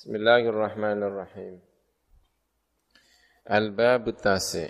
[0.00, 1.60] Bismillahirrahmanirrahim.
[3.52, 4.64] Al-bab tasi.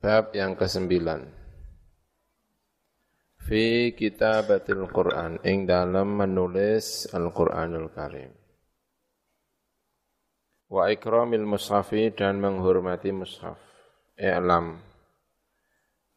[0.00, 1.28] Bab yang kesembilan.
[3.36, 8.32] Fi kitabatil Quran ing dalam menulis Al-Qur'anul Karim.
[10.72, 13.60] Wa ikramil mushafi dan menghormati mushaf.
[14.16, 14.80] I'lam.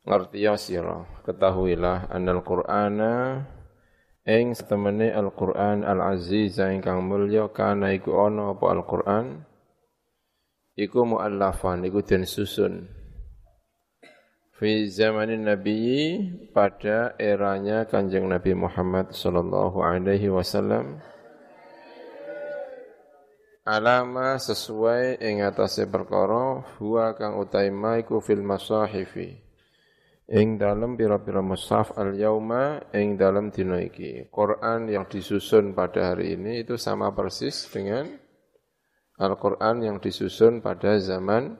[0.07, 3.43] Ngerti ya sira, ketahuilah anal Qur'ana
[4.25, 9.45] Ing setemene Al-Qur'an Al-Aziz ingkang mulya kana iku ana apa Al-Qur'an?
[10.73, 12.89] Iku muallafan iku den susun.
[14.57, 16.17] Fi zamanin Nabi
[16.57, 21.05] pada eranya Kanjeng Nabi Muhammad sallallahu alaihi wasallam.
[23.61, 29.44] Alama sesuai ing atase perkara huwa kang utaima iku fil masahifi
[30.25, 34.25] ing dalam pira-pira mushaf al-yauma ing dalam dina iki.
[34.33, 38.09] Quran yang disusun pada hari ini itu sama persis dengan
[39.15, 41.55] Al-Quran yang disusun pada zaman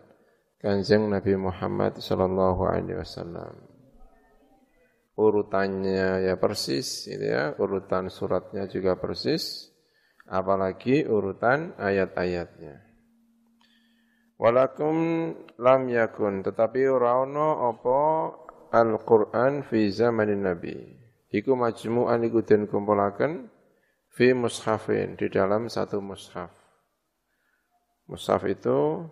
[0.60, 3.54] Kanjeng Nabi Muhammad sallallahu alaihi wasallam.
[5.16, 9.72] Urutannya ya persis, itu ya, urutan suratnya juga persis,
[10.28, 12.84] apalagi urutan ayat-ayatnya.
[14.36, 14.98] Walakum
[15.56, 18.02] lam yakun, tetapi ora ana apa
[18.76, 20.76] Al-Qur'an fi zamanin Nabi.
[21.32, 23.48] Iku majmu'an iku den kumpulaken
[24.12, 26.52] fi mushafin di dalam satu mushaf.
[28.12, 29.08] Mushaf itu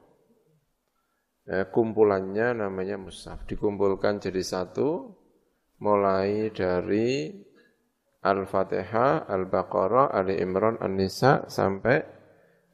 [1.47, 3.47] eh, kumpulannya namanya mushaf.
[3.47, 5.15] Dikumpulkan jadi satu
[5.79, 7.31] mulai dari
[8.23, 12.23] Al-Fatihah, Al-Baqarah, Ali Imran, An-Nisa sampai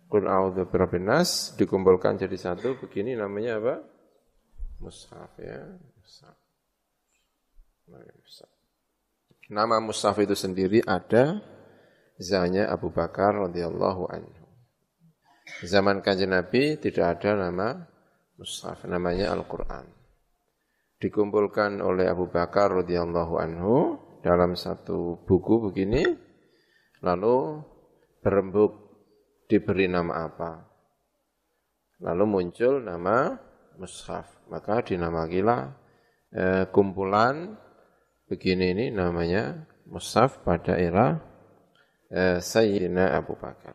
[0.10, 3.76] Qul a'udzu birabbin nas dikumpulkan jadi satu begini namanya apa?
[4.82, 5.70] Mushaf ya,
[6.02, 6.39] mushaf.
[9.50, 11.42] Nama Mushaf itu sendiri ada
[12.22, 14.46] zanya Abu Bakar radhiyallahu anhu.
[15.66, 17.90] Zaman kanjeng Nabi tidak ada nama
[18.38, 19.90] Mushaf, namanya Al-Quran.
[21.02, 23.76] Dikumpulkan oleh Abu Bakar radhiyallahu anhu
[24.22, 26.06] dalam satu buku begini,
[27.02, 27.66] lalu
[28.22, 28.72] berembuk
[29.50, 30.52] diberi nama apa.
[32.06, 33.34] Lalu muncul nama
[33.82, 35.74] Mushaf, maka dinamakilah
[36.38, 37.58] eh, kumpulan
[38.30, 41.18] begini ini namanya mushaf pada era
[42.14, 43.74] eh, Sayyidina Abu Bakar.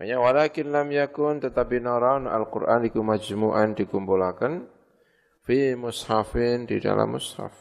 [0.00, 3.76] Makanya walakin lam yakun tetapi naran Al-Qur'an iku majmu'an
[5.44, 7.52] fi mushafin di dalam mushaf.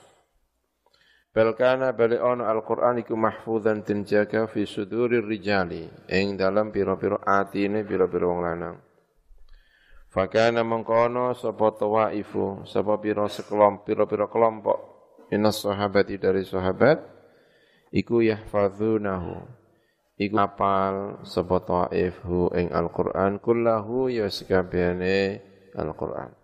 [1.36, 4.08] Bal kana bali ono Al-Qur'an iku mahfuzan den
[4.48, 8.78] fi sudurir rijali ing dalam pira-pira atine pira-pira wong lanang.
[10.12, 14.92] Fakana mengkono sapa tawaifu sapa pira sekelompok pira-pira kelompok
[15.32, 17.00] minas sahabati dari sahabat
[17.96, 19.48] iku yahfazunahu.
[20.22, 25.42] Iku apal sapa taifhu ing Al-Qur'an kullahu ya sekabehane
[25.74, 26.36] Al-Qur'an.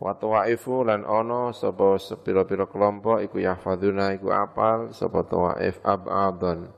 [0.00, 6.72] Wa tawaifu lan ono sapa sepira-pira kelompok iku yahfazuna iku apal sapa taif ab'adhan.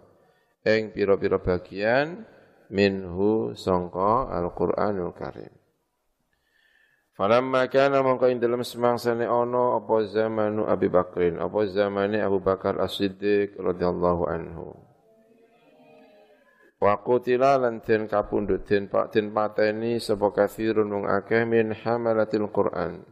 [0.69, 2.29] Ing pira-pira bagian
[2.69, 5.58] minhu sangka Al-Qur'anul Karim
[7.19, 12.79] Falamma kana mongko ing dalem semangsane ana apa zamanu Abi Bakrin, apa zamane Abu Bakar
[12.79, 14.79] As-Siddiq radhiyallahu anhu.
[16.79, 22.47] Wa qutila lan den kapundhut den pak den pateni sapa kathirun wong akeh min hamalatil
[22.55, 23.03] Qur'an.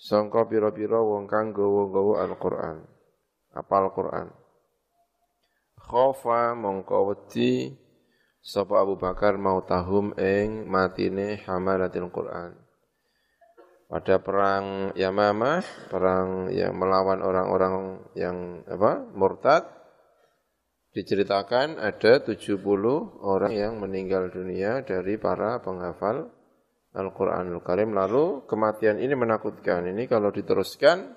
[0.00, 2.80] Sangka pira-pira wong kang gawa-gawa Al-Qur'an.
[3.52, 4.32] Apal Qur'an.
[5.84, 7.76] Khofa mongko wedi
[8.40, 12.63] sapa Abu Bakar mau tahum ing matine hamalatil Qur'an
[13.94, 19.06] pada perang Yamamah, perang yang melawan orang-orang yang apa?
[19.14, 19.70] murtad
[20.98, 22.58] diceritakan ada 70
[23.22, 26.26] orang yang meninggal dunia dari para penghafal
[26.90, 27.94] Al-Qur'anul Karim.
[27.94, 29.86] Lalu kematian ini menakutkan.
[29.86, 31.14] Ini kalau diteruskan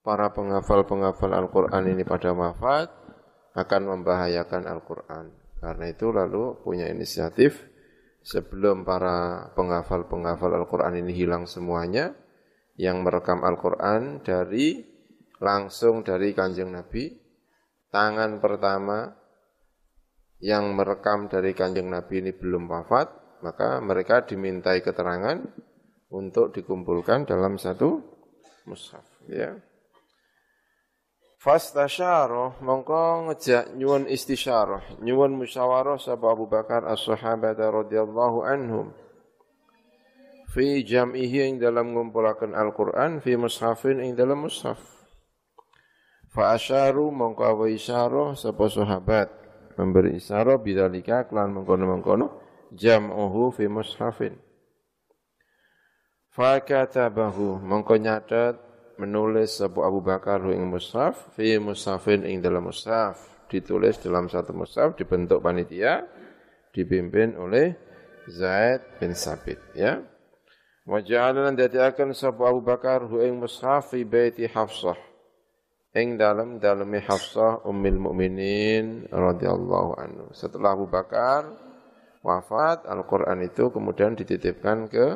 [0.00, 2.88] para penghafal-penghafal Al-Qur'an ini pada wafat
[3.60, 5.36] akan membahayakan Al-Qur'an.
[5.60, 7.73] Karena itu lalu punya inisiatif
[8.24, 12.16] sebelum para penghafal-penghafal Al-Quran ini hilang semuanya,
[12.74, 14.82] yang merekam Al-Quran dari
[15.38, 17.12] langsung dari kanjeng Nabi,
[17.92, 19.12] tangan pertama
[20.42, 25.38] yang merekam dari kanjeng Nabi ini belum wafat, maka mereka dimintai keterangan
[26.10, 28.00] untuk dikumpulkan dalam satu
[28.64, 29.04] mushaf.
[29.28, 29.54] Ya.
[31.44, 38.96] Fastasyarah mongko ngejak nyuwun istisyarah, nyuwun musyawarah sapa Abu Bakar as-sahabat radhiyallahu anhum.
[40.56, 44.80] Fi jam'ihi ing dalam ngumpulaken Al-Qur'an fi mushafin ing dalam mushaf.
[46.32, 49.28] Fa asyaru mongko awa isyarah sapa sahabat
[49.76, 52.40] memberi isyarat bidzalika klan mengkono-mengkono
[52.74, 54.38] jam'uhu fi mushafin
[56.34, 58.58] fakatabahu mongko nyatet
[59.00, 63.18] menulis Abu Abu Bakar ing mushaf fi mushafin ing dalam mushaf.
[63.50, 66.08] Ditulis dalam satu mushaf dibentuk panitia
[66.74, 67.76] dipimpin oleh
[68.26, 70.00] Zaid bin Sabit ya.
[70.84, 74.96] Wa dadiaken sapa Abu Bakar hu ing mushaf fi baiti Hafsah.
[75.94, 80.26] Ing dalam daleme Hafsah ummul mukminin radhiyallahu anhu.
[80.34, 81.46] Setelah Abu Bakar
[82.24, 85.06] wafat Al-Qur'an itu kemudian dititipkan ke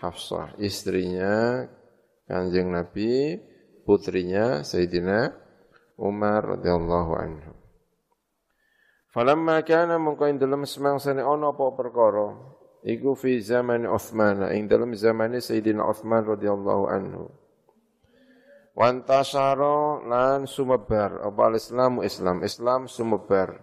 [0.00, 1.66] Hafsah istrinya
[2.32, 3.36] Kanjeng Nabi
[3.84, 5.36] putrinya Sayyidina
[6.00, 7.52] Umar radhiyallahu anhu.
[9.12, 12.32] Falamma kana mongko ing dalem semangsane ana apa perkara
[12.88, 17.28] iku fi zaman Utsman ing dalem zamane Sayyidina Utsman radhiyallahu anhu.
[18.72, 23.60] Wantasara lan sumebar apa Islamu Islam Islam sumebar.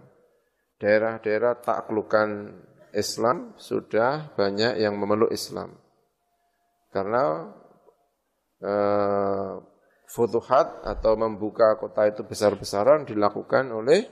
[0.78, 2.54] Daerah-daerah taklukan
[2.94, 5.74] Islam sudah banyak yang memeluk Islam.
[6.94, 7.50] Karena
[8.60, 9.52] eh,
[10.10, 14.06] futuhat atau membuka kota itu besar-besaran dilakukan oleh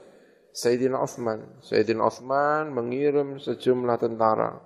[0.55, 1.59] Sayyidina Uthman.
[1.61, 4.57] Sayyidina Uthman mengirim sejumlah tentara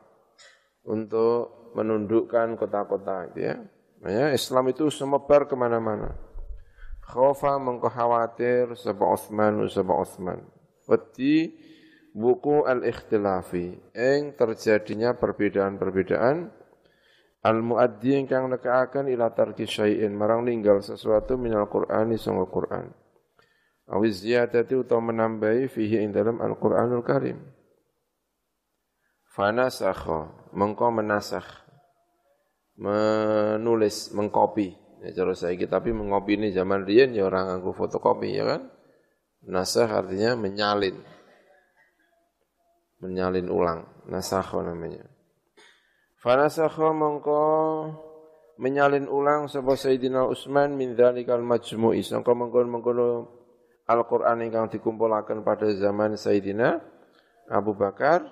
[0.85, 3.55] untuk menundukkan kota-kota itu ya.
[4.03, 6.11] Ya, Islam itu semebar ke mana-mana.
[7.03, 10.39] Khaufa mengko khawatir sebab Uthman sebab Uthman.
[10.87, 11.55] Wedi
[12.13, 16.51] buku al-ikhtilafi ing terjadinya perbedaan-perbedaan
[17.43, 22.87] al-muaddi ingkang nekaaken ila tarki syai'in marang ninggal sesuatu minal Qur'ani sanga Qur'an.
[23.91, 27.35] Awiz ziyadati utawa menambahi fihi ing dalam Al-Qur'anul Karim.
[29.35, 31.67] Fanasakha, mengko menasakh.
[32.79, 34.73] Menulis, mengkopi.
[35.03, 38.71] Ya, cara saya tapi mengopi ini zaman riyen ya orang nganggo fotokopi ya kan.
[39.43, 40.95] Nasakh artinya menyalin.
[43.03, 43.83] Menyalin ulang.
[44.07, 45.12] Nasakha namanya.
[46.23, 47.43] Fanasakha mengko
[48.55, 51.99] menyalin ulang sapa Sayyidina Utsman min dzalikal majmu'i.
[51.99, 53.27] Sangka mengkono-mengkono
[53.83, 56.79] Al-Quran yang dikumpulkan pada zaman Sayyidina
[57.51, 58.23] Abu Bakar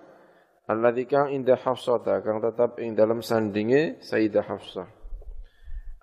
[0.71, 4.87] alladzi kang indah Hafsah kang tetap ing dalam sandinge Sayyidah Hafsah.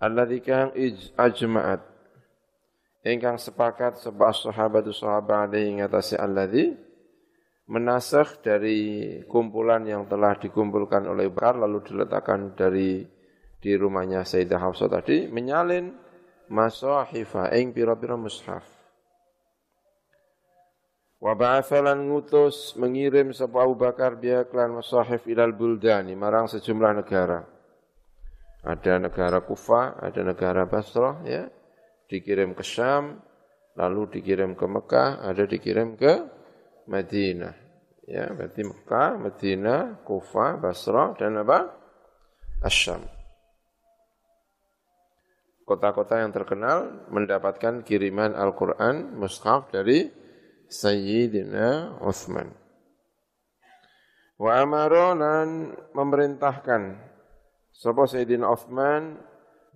[0.05, 0.77] Alladzi kang
[1.17, 1.81] ajma'at
[3.09, 6.77] ingkang sepakat sebab sahabat sahabat alaihi ngatasi alladzi
[7.69, 8.79] menasakh dari
[9.29, 13.05] kumpulan yang telah dikumpulkan oleh Bakar lalu diletakkan dari
[13.59, 15.93] di rumahnya Sayyidah Hafsah tadi menyalin
[16.49, 18.79] masahifa ing pira-pira mushaf
[21.19, 27.43] Wa ba'athalan ngutus mengirim sapa Abu Bakar biya klan masahif ilal buldani marang sejumlah negara.
[28.63, 31.51] Ada negara Kufa, ada negara Basrah ya.
[32.07, 33.19] Dikirim ke Syam,
[33.75, 36.38] lalu dikirim ke Mekah, ada dikirim ke
[36.89, 37.55] Madinah.
[38.09, 41.69] Ya, berarti Mekah, Madinah, Kufa, Basrah dan apa?
[42.65, 43.05] Asyam.
[45.69, 50.09] Kota-kota yang terkenal mendapatkan kiriman Al-Quran, mushaf dari
[50.73, 52.49] Sayyidina Uthman.
[54.41, 56.97] Wa amaronan memerintahkan
[57.69, 58.49] sapa Sayyidina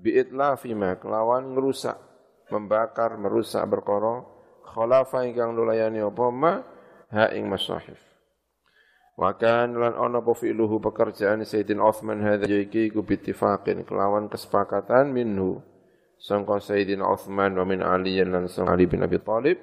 [0.00, 2.00] bi'itla fima kelawan ngerusak,
[2.48, 4.24] membakar, merusak berkara
[4.72, 6.52] khalafa ingkang nulayani apa ma
[7.12, 8.00] ha ing masahif.
[9.12, 15.12] Wa kan lan ana apa fi'luhu pekerjaan Sayyidina Uthman hadza iki ku bittifaqin kelawan kesepakatan
[15.12, 15.60] minhu.
[16.16, 19.60] Sangka Sayyidina Uthman wa min Ali lan Ali bin Abi Thalib.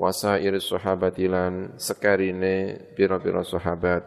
[0.00, 4.02] Wasair sahabati lan sekarine pira-pira sahabat.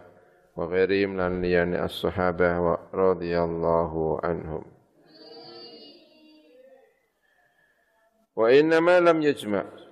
[0.54, 4.66] Wa ghairim lan liyane as-sahabah wa radhiyallahu anhum.
[8.34, 9.83] Wa innama lam yajma'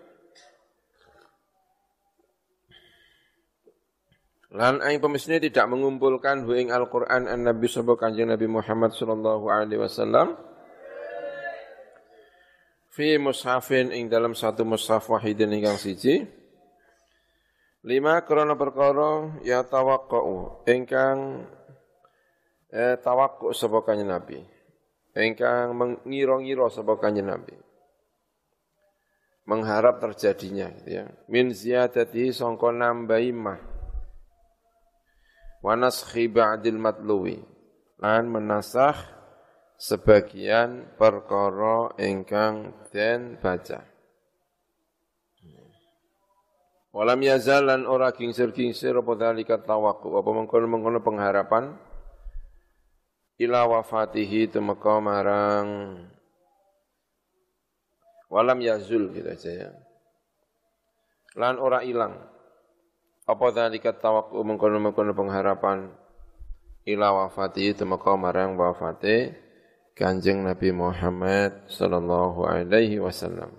[4.52, 9.80] Lan aing pemisne tidak mengumpulkan hu ing Al-Qur'an an-Nabi sallallahu kanjeng Nabi Muhammad sallallahu alaihi
[9.80, 10.36] wasallam.
[12.92, 16.28] Fi mushafin ing dalam satu mushaf wahidin ingkang siji.
[17.88, 21.48] Lima krana perkara ya tawaqqu ingkang
[22.76, 24.44] eh, tawaqqu sapa kanjeng Nabi.
[25.16, 27.56] Ingkang mengira-ngira sapa kanjeng Nabi.
[29.48, 31.08] Mengharap terjadinya gitu ya.
[31.32, 33.71] Min ziyadati sangka nambahi mah
[35.62, 37.38] wa naskhi ba'dil matluwi
[38.02, 38.98] lan menasakh
[39.78, 43.86] sebagian perkara ingkang den baca.
[46.92, 51.72] Walam yazalan ora kingsir-kingsir apa dalika tawaku apa mengkono-mengkono pengharapan
[53.40, 56.04] ila wafatihi tumeka marang
[58.28, 59.72] walam yazul gitu aja ya.
[61.40, 62.31] Lan ora ilang
[63.30, 65.94] Apa dzalika tawakku mengkono-mengkono pengharapan
[66.90, 69.38] ila wafati temeka marang wafate
[69.92, 73.52] Kanjeng Nabi Muhammad sallallahu alaihi wasallam.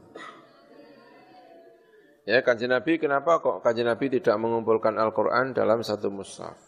[2.27, 6.59] Ya, kanjeng Nabi kenapa kok kanjeng Nabi tidak mengumpulkan Al-Qur'an dalam satu mushaf?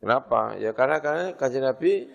[0.00, 0.54] Kenapa?
[0.60, 2.08] Ya karena karena kanjeng Nabi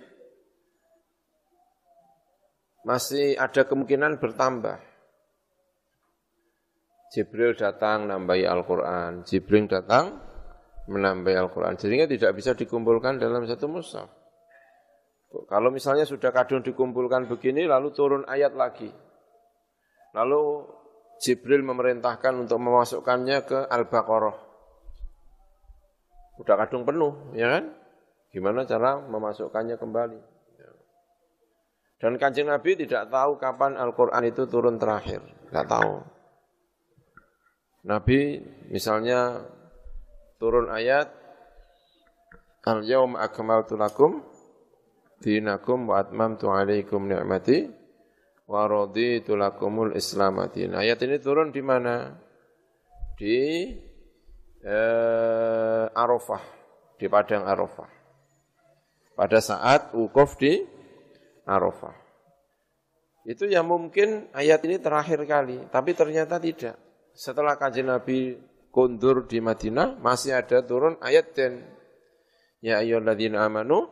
[2.81, 4.90] masih ada kemungkinan bertambah.
[7.11, 10.15] Jibril datang nambahi Al-Quran, Jibril datang
[10.87, 11.75] menambahi Al-Quran.
[11.75, 14.07] Jadinya tidak bisa dikumpulkan dalam satu mushaf.
[15.47, 18.87] Kalau misalnya sudah kadung dikumpulkan begini, lalu turun ayat lagi.
[20.15, 20.67] Lalu
[21.19, 24.37] Jibril memerintahkan untuk memasukkannya ke Al-Baqarah.
[26.39, 27.75] Udah kadung penuh, ya kan?
[28.31, 30.19] Gimana cara memasukkannya kembali?
[32.01, 35.21] Dan kanjeng Nabi tidak tahu kapan Al-Quran itu turun terakhir.
[35.21, 36.20] Tidak tahu.
[37.81, 38.37] Nabi
[38.69, 39.41] misalnya
[40.37, 41.21] turun ayat
[42.61, 44.21] Al-yawm akmaltu lakum
[45.17, 47.73] dinakum wa atmamtu alaikum ni'mati
[48.45, 52.21] wa raditu lakumul Islam Ayat ini turun di mana?
[53.17, 53.65] Di
[54.61, 56.43] eh, Arafah,
[57.01, 57.89] di padang Arafah.
[59.17, 60.61] Pada saat wukuf di
[61.49, 61.97] Arafah.
[63.25, 66.90] Itu yang mungkin ayat ini terakhir kali, tapi ternyata tidak.
[67.11, 68.39] Setelah kajian Nabi
[68.71, 71.59] kundur di Madinah, masih ada turun ayat dan
[72.61, 73.89] Ya ayyuhalladzina amanu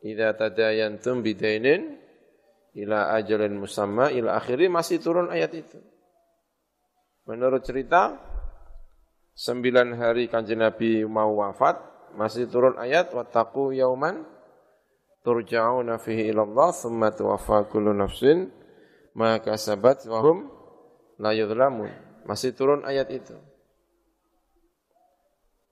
[0.00, 2.00] idza tadayantum bidainin
[2.72, 5.76] ila ajalin musamma ila akhiri masih turun ayat itu.
[7.28, 8.16] Menurut cerita,
[9.36, 11.76] sembilan hari kanjeng Nabi mau wafat,
[12.16, 14.24] masih turun ayat, wattaqu yauman
[15.20, 18.48] turja'una fihi ilallah, thumma tuwaffa kullu nafsin,
[19.18, 20.38] ma kasabat wa hum
[21.18, 22.05] la yudlamun.
[22.26, 23.38] Masih turun ayat itu.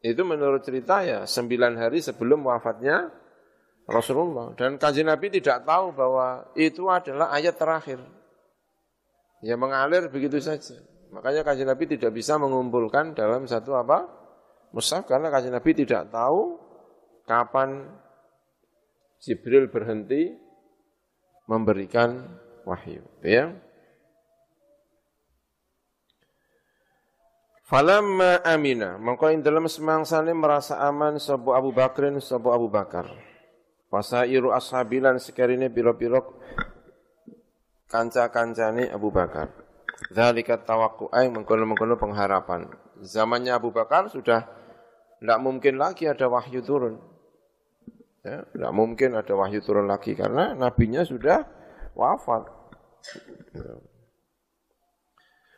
[0.05, 3.11] Itu menurut cerita ya, sembilan hari sebelum wafatnya
[3.89, 4.55] Rasulullah.
[4.55, 7.99] Dan kaji Nabi tidak tahu bahwa itu adalah ayat terakhir.
[9.45, 10.79] Ya mengalir begitu saja.
[11.13, 14.09] Makanya kaji Nabi tidak bisa mengumpulkan dalam satu apa?
[14.75, 16.59] Mushaf karena kaji Nabi tidak tahu
[17.29, 17.87] kapan
[19.25, 20.37] Jibril berhenti
[21.49, 22.29] memberikan
[22.69, 23.05] wahyu.
[23.25, 23.57] Ya.
[27.65, 33.09] Falamma amina, maka dalam semangsane merasa aman sabo Abu Bakrin sabo Abu Bakar.
[33.89, 36.45] Wasairu ashabilan sekarine biro-biro
[37.89, 39.49] kanca-kancane Abu Bakar.
[40.13, 42.69] Zalika tawakku'ai mengkono-mengkono pengharapan.
[43.01, 44.45] Zamannya Abu Bakar sudah
[45.25, 47.01] tidak mungkin lagi ada wahyu turun.
[48.21, 51.49] Ya, tidak mungkin ada wahyu turun lagi karena nabinya sudah
[51.97, 52.45] wafat.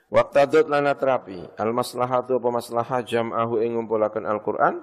[0.06, 1.42] Waktadut lana terapi.
[1.58, 3.02] Al maslahatu apa maslahah?
[3.02, 4.78] Jam'ahu ing ngumpulaken Al-Qur'an.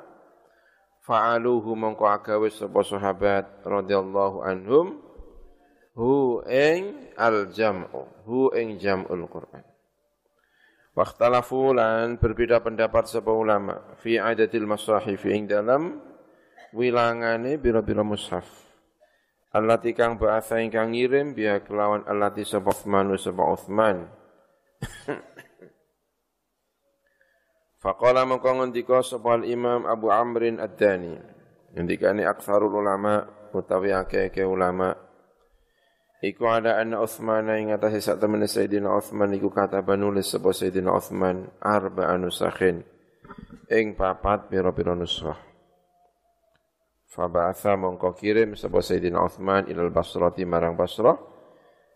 [1.03, 4.99] Fa'aluhu mongko agawe sapa sahabat radhiyallahu anhum.
[5.95, 9.63] Hu ing al jam'u hu ing jam'ul Qur'an.
[10.93, 13.95] Wakhtalafu lan berbeda pendapat sapa ulama.
[14.03, 16.03] Fi adatil masahif ing dalam
[16.75, 18.45] wilangane bira-bira mushaf.
[19.55, 24.22] Allati kang ba'atha ingkang ngirim biya kelawan allati sapa Uthman sapa Uthman
[27.83, 31.19] Faqala mengko ngendika sapa Imam Abu Amrin Ad-Dani.
[31.73, 34.93] Ngendikane aktsarul ulama utawi akeh ulama
[36.23, 40.95] Iku ada anna Uthman ing atase sak temene Sayyidina Uthman iku kata nulis sapa Sayyidina
[40.95, 42.79] Uthman arba anusakhin
[43.67, 45.35] ing papat pira-pira nusrah.
[47.11, 51.19] Faba'atha mongko kirim sapa Sayyidina Uthman ilal Basrati marang Basrah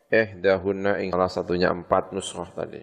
[0.07, 2.79] eh dahunna ing salah satunya empat nusrah tadi.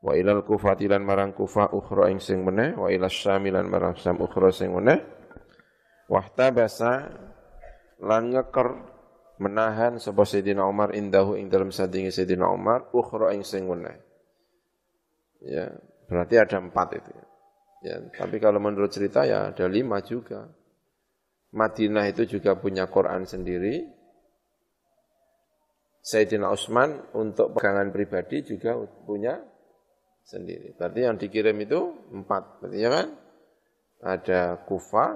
[0.00, 4.52] Wa ilal kufatilan marang kufa ukhra ing sing meneh wa ilal syamilan marang syam ukhra
[4.52, 5.00] sing meneh.
[6.06, 7.10] Wahtabasa
[8.00, 8.68] lan ngeker
[9.42, 13.96] menahan sapa Sayyidina Umar indahu ing dalam sandingi Sayyidina Umar ukhra ing sing meneh.
[15.44, 15.74] Ya
[16.08, 17.10] berarti ada empat itu.
[17.84, 20.48] Ya tapi kalau menurut cerita ya ada lima juga.
[21.56, 23.95] Madinah itu juga punya Quran sendiri
[26.06, 29.42] Sayyidina Utsman untuk pegangan pribadi juga punya
[30.22, 30.70] sendiri.
[30.78, 31.80] Berarti yang dikirim itu
[32.14, 33.08] empat, berarti ya kan?
[34.06, 35.06] Ada Kufa,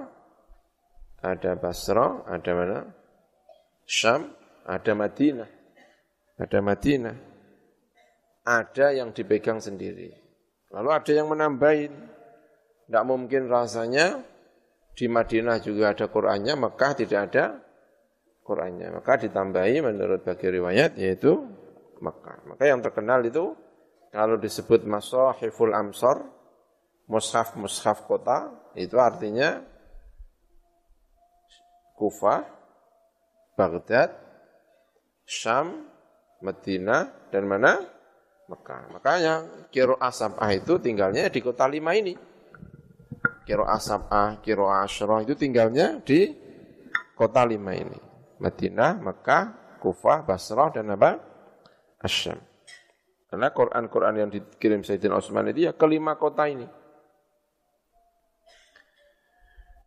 [1.23, 2.79] ada Basra, ada mana?
[3.87, 4.35] Syam,
[4.67, 5.47] ada Madinah.
[6.35, 7.15] Ada Madinah.
[8.43, 10.11] Ada yang dipegang sendiri.
[10.75, 11.93] Lalu ada yang menambahin.
[12.91, 14.19] Tidak mungkin rasanya
[14.91, 17.63] di Madinah juga ada Qur'annya, Mekah tidak ada
[18.41, 18.91] Qur'annya.
[18.97, 21.45] Maka ditambahi menurut bagi riwayat yaitu
[22.01, 22.49] Mekah.
[22.49, 23.53] Maka yang terkenal itu
[24.11, 26.25] kalau disebut masahiful amsor,
[27.07, 29.63] mushaf-mushaf kota itu artinya
[31.95, 32.41] Kufah,
[33.53, 34.09] Baghdad,
[35.21, 35.85] Syam,
[36.41, 37.77] Medina, dan mana?
[38.49, 38.91] Mekah.
[38.91, 39.33] Makanya
[39.71, 42.17] kiro asabah itu tinggalnya di kota lima ini.
[43.45, 46.35] Kiro asabah, kiro asyroh itu tinggalnya di
[47.15, 48.10] kota lima ini.
[48.41, 51.21] Medina, Mekah, Kufah, Basrah, dan apa?
[52.01, 52.41] Asyam.
[53.29, 56.67] Karena Quran-Quran yang dikirim Sayyidina Utsman itu ya kelima kota ini.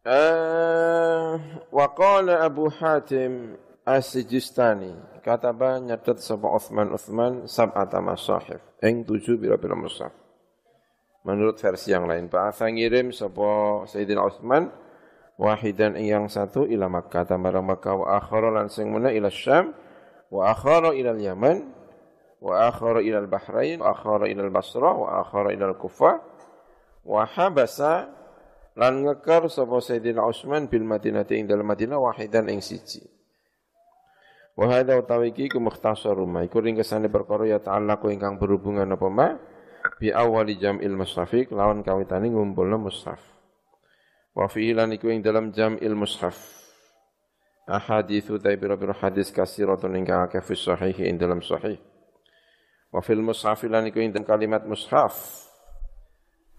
[0.04, 1.40] Uh,
[1.72, 4.92] wa qala Abu Hatim As-Sijistani
[5.24, 10.12] kataba nyatet sapa Utsman Utsman sab'ata masahif ing tujuh pira-pira mushaf.
[11.24, 14.68] Menurut versi yang lain, Pak Asa ngirim sapa Sayyidina Utsman
[15.40, 17.24] wahidan yang satu ila Makkah.
[17.28, 17.94] Tamara Makkah.
[17.98, 19.74] Wa akhara lan sing mena ila Syam.
[20.30, 21.70] Wa akhara ila Yaman.
[22.42, 23.78] Wa akhara ila Bahrain.
[23.82, 26.34] Wa akhara ila Basrah wa akhara ila Kufah
[27.04, 28.08] wa habasa
[28.74, 33.04] lan ngekar sapa Sayyidina Utsman bil Madinah ing Madinah wahidan ing siji.
[34.54, 39.08] Wa hadza utawi iki ku mukhtasarun ma iku ringkesane perkara ya ta'allaqu ingkang berhubungan apa
[39.10, 39.28] ma?
[40.00, 43.33] Bi awali jam'il mushafik lawan kawitane ngumpulna mushaf.
[44.34, 46.34] Wa fi lan iku ing dalam jam'il mushaf.
[47.64, 51.78] Ahaditsu ta biro hadis kasiratun ingkang akeh fi sahih ing dalam sahih.
[52.90, 55.14] Wa fil mushaf lan iku ing kalimat mushaf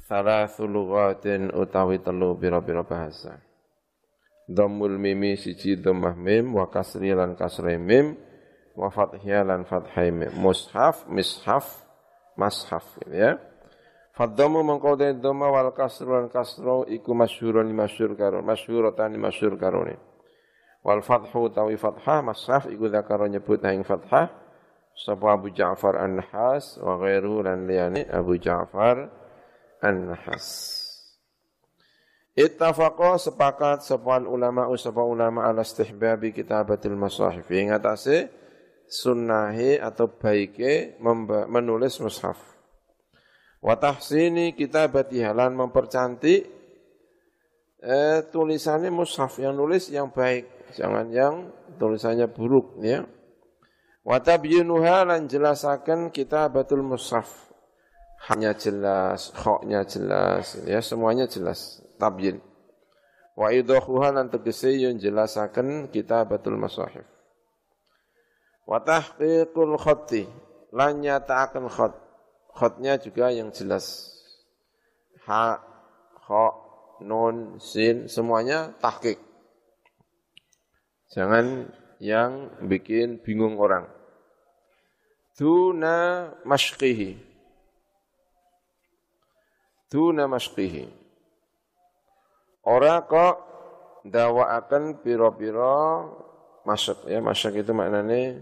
[0.06, 3.42] Thalathu lughatin utawi telu bira-bira bahasa.
[4.46, 8.14] Dhammul mimi siji dhammah mim wa kasri lan kasri mim
[8.78, 10.30] wa fathiyah lan fathai mim.
[10.38, 11.66] Mushaf, mishaf,
[12.38, 13.42] mashaf gitu ya.
[14.16, 20.00] Fadhamu mengkau dhamma wal kasru lan kasru iku masyhurun masyhur karo masyhuratan masyhur karone.
[20.88, 24.32] Wal fathu tawi fathah mashaf iku zakaro nyebut ing fathah
[24.96, 27.68] sapa Abu Ja'far An-Nahas wa ghairu lan
[28.08, 29.12] Abu Ja'far
[29.84, 30.48] An-Nahas.
[32.40, 37.52] Ittafaqa sepakat sepuan ulama usapa ulama ala istihbabi kitabatil masahif.
[37.52, 38.32] Ing atase
[38.88, 40.96] sunnahi atau baike
[41.52, 42.55] menulis mushaf.
[43.66, 46.46] Wa tahsini kitabati halan mempercantik
[47.82, 51.50] eh, tulisannya mushaf yang nulis yang baik, jangan yang
[51.82, 53.02] tulisannya buruk ya.
[54.06, 57.50] Wa tabyinuha lan jelasaken kitabatul mushaf
[58.30, 62.38] hanya jelas, khoknya jelas, ya semuanya jelas, tabyin.
[63.34, 67.04] Wa idhahuha lan tegese yen jelasaken kita batul masahif.
[68.66, 70.30] Wa tahqiqul khatti
[70.70, 72.05] lan nyataaken khat.
[72.56, 74.16] Khatnya juga yang jelas.
[75.28, 75.60] Ha,
[76.24, 76.46] kha,
[77.04, 79.20] nun, sin, semuanya tahqiq.
[81.12, 83.88] Jangan yang bikin bingung orang.
[85.36, 87.36] Tuna mashqihi
[89.96, 90.92] duna masqihi.
[92.68, 93.36] Ora kok
[94.06, 95.78] akan piro-piro
[96.68, 98.42] masuk ya masuk itu maknanya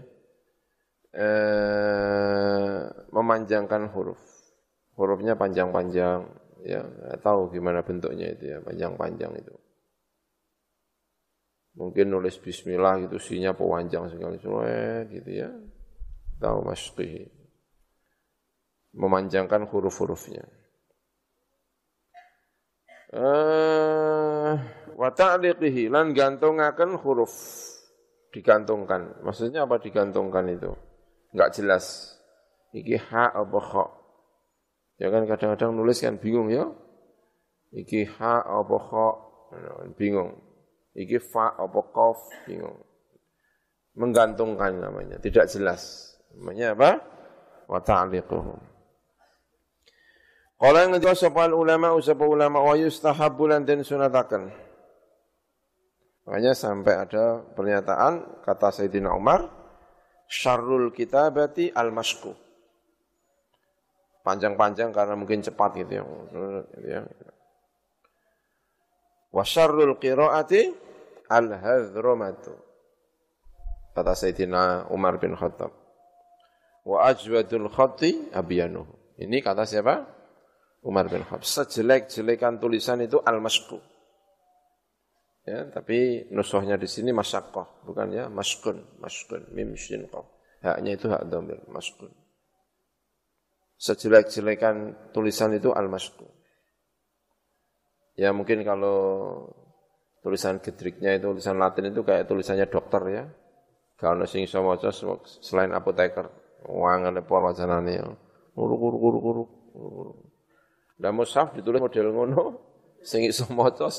[1.14, 2.80] eh,
[3.14, 4.20] memanjangkan huruf.
[4.98, 6.26] Hurufnya panjang-panjang
[6.66, 6.82] ya.
[6.82, 8.58] Nggak tahu gimana bentuknya itu ya.
[8.62, 9.54] Panjang-panjang itu.
[11.74, 14.38] Mungkin nulis Bismillah gitu sinya panjang sekali
[15.10, 15.50] gitu ya.
[16.38, 17.44] Tahu masqihi
[18.94, 20.46] memanjangkan huruf-hurufnya.
[23.14, 24.58] Uh,
[24.98, 27.34] wa ta'liqihi lan gantungaken huruf.
[28.34, 29.22] Digantungkan.
[29.22, 30.74] Maksudnya apa digantungkan itu?
[31.34, 32.14] Enggak jelas.
[32.70, 33.84] Iki ha apa kha?
[35.02, 36.70] Ya kan kadang-kadang nulis kan bingung ya.
[37.74, 39.06] Iki ha apa kha?
[39.98, 40.38] Bingung.
[40.94, 42.18] Iki fa apa qaf?
[42.46, 42.78] Bingung.
[43.94, 46.14] Menggantungkan namanya, tidak jelas.
[46.34, 46.90] Namanya apa?
[47.70, 48.58] Wa ta'liquhum.
[50.58, 54.50] Kala yang ngejawab sapa ulama sapa ulama wa yustahabbu lan den sunataken.
[56.24, 59.44] Makanya sampai ada pernyataan kata Sayyidina Umar,
[60.28, 62.32] syarrul kitabati al-masku.
[64.24, 66.04] Panjang-panjang karena mungkin cepat gitu ya.
[66.04, 67.02] Gitu ya.
[69.34, 70.72] Wa syarrul qiraati
[71.28, 72.54] al-hadhrumatu.
[73.94, 75.70] Kata Sayyidina Umar bin Khattab.
[76.84, 79.16] Wa ajwadul khatti abiyanuhu.
[79.16, 80.04] Ini kata siapa?
[80.84, 81.46] Umar bin Khattab.
[81.46, 83.80] Sejelek-jelekan tulisan itu al-masku.
[85.44, 90.08] Ya, tapi nusohnya di sini masyakoh, bukan ya maskun, maskun, mim shin.
[90.64, 92.08] Haknya itu hak domir, maskun.
[93.76, 96.24] Sejelek-jelekan tulisan itu al-masku.
[98.16, 98.96] Ya mungkin kalau
[100.24, 103.24] tulisan gedriknya itu tulisan Latin itu kayak tulisannya dokter ya.
[104.00, 104.64] Kalau sing iso
[105.44, 106.32] selain apoteker,
[106.64, 108.00] wangane por wacanane.
[108.56, 109.50] Uruk uruk uruk uruk.
[111.04, 112.42] Lah mushaf ditulis model ngono,
[113.04, 113.92] sing iso maca.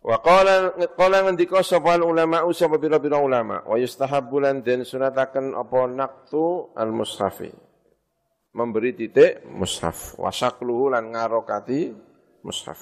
[0.00, 5.84] Wa qala qala ngendika sapa ulama usapa pira-pira ulama wa yustahabbu lan den sunataken apa
[5.92, 7.52] naqtu al mushafi.
[8.56, 11.92] Memberi titik mushaf wa syakluhu lan ngarokati
[12.42, 12.80] mushaf.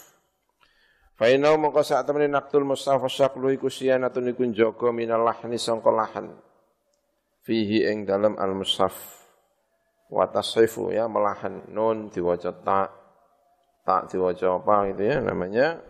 [1.18, 5.58] Fa inau mongko sak temene naqtul mushaf wa syakluhu iku siyanatun iku jaga minal lahni
[5.58, 6.38] sangka lahan.
[7.42, 8.94] Fihi ing dalam al mushaf
[10.08, 12.97] wa tashifu ya melahan nun diwaca ta
[13.88, 15.80] tak diwaca apa gitu ya namanya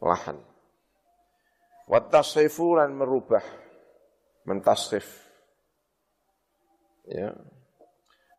[0.00, 0.40] lahan.
[1.84, 3.44] Watasrifu lan merubah,
[4.48, 5.04] mentasrif.
[7.08, 7.36] Ya.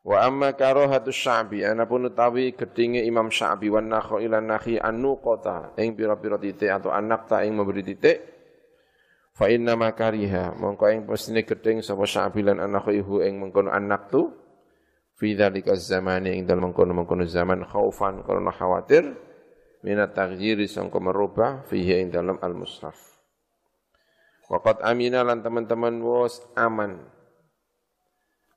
[0.01, 4.81] Wa amma karahatus sya'bi anapun utawi gedinge Imam Sya'bi wan nakhai lan nakhi
[5.21, 8.17] kota ing pira-pira titik atau anak ta ing memberi titik
[9.35, 14.31] fa inna makariha mongko ing pesine geding sapa Sya'bi lan anakhaihu ing mengkono anak tu
[15.19, 19.03] fi dzalika zamani ing dalem mengkono-mengkono zaman khaufan karena khawatir
[19.83, 22.95] minat taghyiri sangka merubah fihi ing dalam al-mushaf.
[24.47, 27.03] Waqat amina lan teman-teman was aman.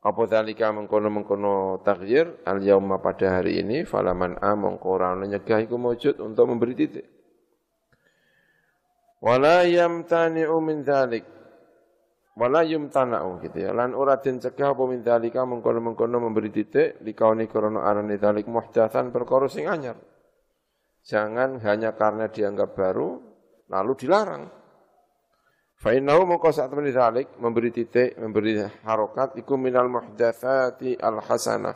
[0.03, 5.79] Apa dalika mengkono-mengkono taghyir al yauma pada hari ini falaman a mongko ora nyegah iku
[5.79, 7.07] wujud untuk memberi titik.
[9.23, 11.42] Wala yamtani'u min dzalik.
[12.33, 13.77] Wala yumtana'u gitu ya.
[13.77, 19.13] Lan ora den cegah apa min dzalika mengkono-mengkono memberi titik likauni krana arane dzalik muhdatsan
[19.13, 20.01] perkara sing anyar.
[21.03, 23.21] Jangan hanya karena dianggap baru,
[23.69, 24.45] lalu dilarang.
[25.83, 31.75] Fa'innahu mongko saat temani dalik, memberi titik, memberi harokat, iku minal muhdathati al-hasanah.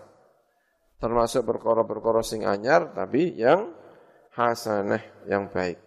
[1.03, 3.75] Termasuk perkara-perkara sing anyar, tapi yang
[4.39, 5.86] hasanah, yang baik.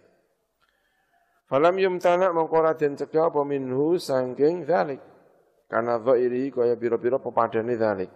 [1.50, 5.02] Falam yumtana mongko raden cegah apa minhu sangking dalik.
[5.66, 8.10] Karena dhairi kaya biro-biro pepadani dalik.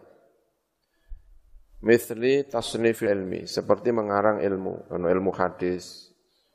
[1.83, 6.15] Mithli tasnif ilmi, seperti mengarang ilmu, ilmu hadis,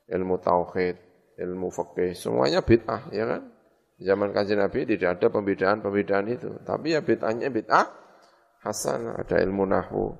[0.09, 0.97] ilmu tauhid,
[1.37, 3.43] ilmu fikih, semuanya bid'ah, ya kan?
[3.99, 7.85] Zaman kajian Nabi tidak ada pembedaan-pembedaan itu, tapi ya bid'ahnya bid'ah
[8.65, 10.17] hasan, ada ilmu nahwu.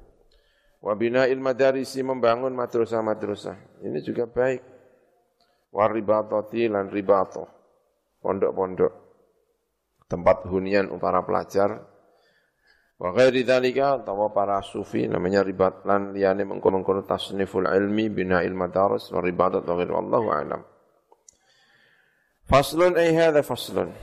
[0.80, 3.84] Wabina ilmu darisi membangun madrasah-madrasah.
[3.84, 4.79] Ini juga baik.
[5.70, 7.44] Waribatoti lan ribato.
[8.20, 8.94] Pondok-pondok.
[10.10, 11.90] Tempat hunian para pelajar
[13.00, 18.68] Wa ghairi dzalika utawa para sufi namanya ribat lan liyane mengkono-kono tasniful ilmi bina ilmu
[18.68, 20.62] daras wa ribadat wa ghairu wallahu a'lam.
[22.44, 23.96] Faslun ay hadha faslun.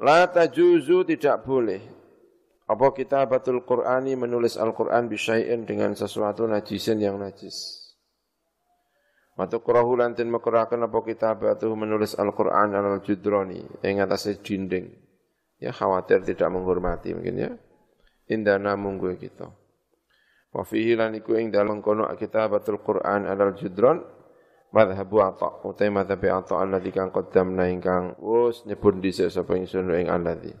[0.00, 1.84] La tajuzu tidak boleh
[2.64, 7.79] apa kita batul Qur'ani menulis Al-Qur'an bisyai'in dengan sesuatu najisin yang najis.
[9.40, 14.92] Matu kurahu lantin mekurakan apa kita batu menulis Al-Qur'an al-judrani yang atasnya dinding.
[15.56, 17.50] Ya khawatir tidak menghormati mungkin ya.
[18.28, 19.48] Indana munggu kita.
[20.52, 24.04] Wa fihi lan iku ing dalem kono kitabatul Quran alal judron
[24.76, 30.12] madhabu ata utai madhabi ata alladzi kang qaddamna ingkang wis nyebut dhisik sapa ingsun ing
[30.12, 30.52] alladzi.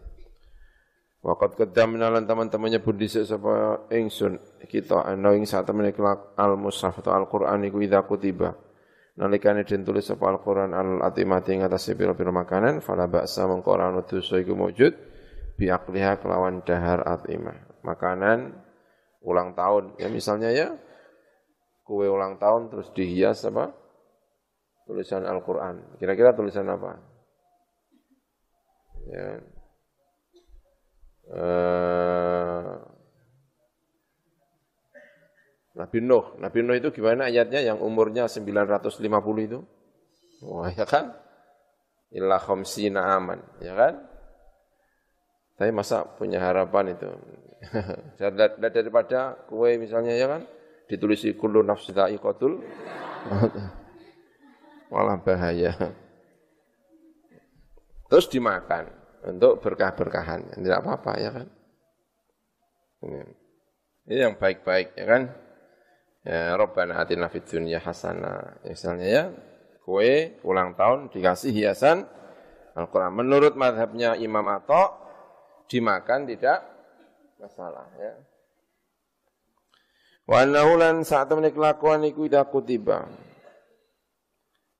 [1.20, 4.40] Waqat qaddamna lan teman-teman nyebut dhisik sapa ingsun
[4.72, 5.92] kita ana ing sak temene
[6.40, 8.69] al mushaf atau al Quran iku idza kutiba
[9.18, 14.06] nalikane den tulis sapa Al-Qur'an al-atimati ing atase pira-pira makanan fala ba'sa mengko ora ono
[14.06, 14.92] dosa iku wujud
[15.58, 17.82] bi aqliha kelawan dahar atimah.
[17.82, 18.54] Makanan
[19.24, 19.96] ulang tahun.
[20.00, 20.72] Ya misalnya ya
[21.84, 23.74] kue ulang tahun terus dihias apa?
[24.86, 25.98] Tulisan Al-Qur'an.
[25.98, 26.98] Kira-kira tulisan apa?
[29.10, 29.28] Ya.
[31.30, 32.29] Uh,
[35.74, 36.34] Nabi Nuh.
[36.42, 39.58] Nabi Nuh itu gimana ayatnya yang umurnya 950 itu?
[40.42, 41.14] Wah, ya kan?
[42.10, 43.94] Illa khamsina aman, ya kan?
[45.54, 47.06] Tapi masa punya harapan itu?
[48.72, 50.42] daripada kue misalnya ya kan?
[50.88, 52.64] Ditulisi kullu nafsi dha'iqatul.
[54.90, 55.70] Malah bahaya.
[58.10, 58.90] Terus dimakan
[59.22, 60.58] untuk berkah-berkahan.
[60.58, 61.46] Tidak apa-apa ya kan?
[64.10, 65.22] Ini yang baik-baik ya kan?
[66.24, 68.64] Ya Rabbana atina fid dunya hasanah.
[68.64, 69.24] Misalnya ya,
[69.84, 72.04] kue ulang tahun dikasih hiasan
[72.76, 73.12] Al-Quran.
[73.16, 74.94] Menurut madhabnya Imam Atta,
[75.66, 76.62] dimakan tidak
[77.40, 78.12] masalah ya.
[80.30, 83.02] Wa lan saat temen kelakuan iku ida kutiba.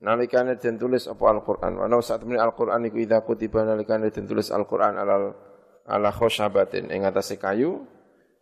[0.01, 1.75] Nalikane den tulis apa Al-Qur'an.
[1.75, 7.35] Wa saat temen Al-Qur'an iku ida kutiba nalikane den tulis Al-Qur'an ala khosyabatin ing atase
[7.35, 7.83] kayu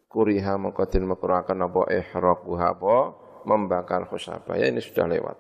[0.09, 1.93] kuriha mengkotin mekurakan apa?
[1.93, 2.97] Ihraquha apa?
[3.45, 4.57] Membakar khusabah.
[4.57, 5.37] Ya ini sudah lewat.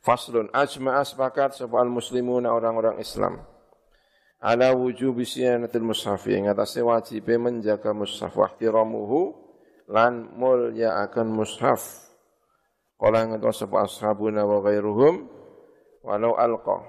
[0.00, 3.44] Faslun ajma'a sepakat sebuah muslimuna orang-orang Islam.
[4.40, 8.32] ala wujubi siyanatil mushaf ing atase wajib menjaga mushaf.
[8.32, 9.36] Wa ihtiramuhu
[9.92, 12.08] lan mulya akan mushaf.
[12.96, 15.28] Kala ngentos sapa ashabuna wa ghairuhum
[16.00, 16.80] walau alqa.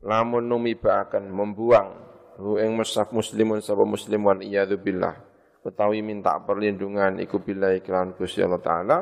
[0.00, 2.08] Lamun numibaaken membuang.
[2.40, 5.27] Hu ing mushaf muslimun sapa muslim wal iyadu billah
[5.68, 8.98] utawi minta perlindungan iku billahi kelan Gusti Allah taala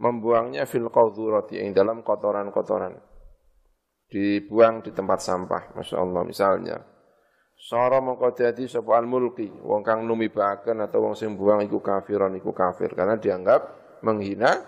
[0.00, 2.96] membuangnya fil qadhurati ing dalam kotoran-kotoran
[4.06, 6.76] dibuang di tempat sampah Masya Allah misalnya
[7.56, 12.52] Sara mongko dadi sapa al-mulki, wong kang numibaken atau wong sing buang iku kafiran iku
[12.52, 13.60] kafir karena dianggap
[14.04, 14.60] menghina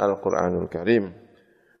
[0.00, 1.12] Al-Qur'anul Karim.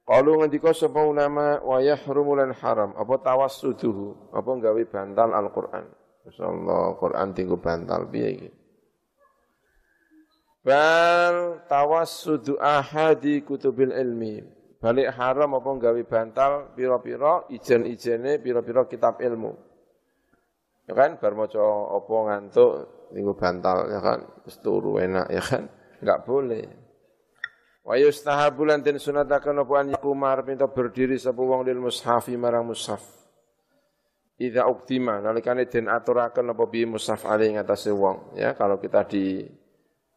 [0.06, 5.84] Kalau ngendika sapa ulama wa yahrumu lan haram apa tawassuduhu apa gawe bantal Al-Qur'an.
[6.28, 8.48] Masyaallah Qur'an tinggu bantal piye iki?
[10.66, 14.42] Bal tawassudu ahadi kutubil ilmi.
[14.82, 19.54] Balik haram apa gawe bantal pira-pira ijen-ijene pira-pira kitab ilmu.
[20.90, 21.62] Ya kan bar maca
[21.94, 22.70] apa ngantuk
[23.14, 25.70] minggu bantal ya kan wis turu enak ya kan
[26.02, 26.66] enggak boleh.
[27.86, 33.06] Wa yustahabu lan den sunataken apa an yakumar berdiri sapa wong lil mushafi marang mushaf.
[34.42, 39.46] Idza uktima nalikane den aturaken apa bi mushaf ali ngatasé wong ya kalau kita di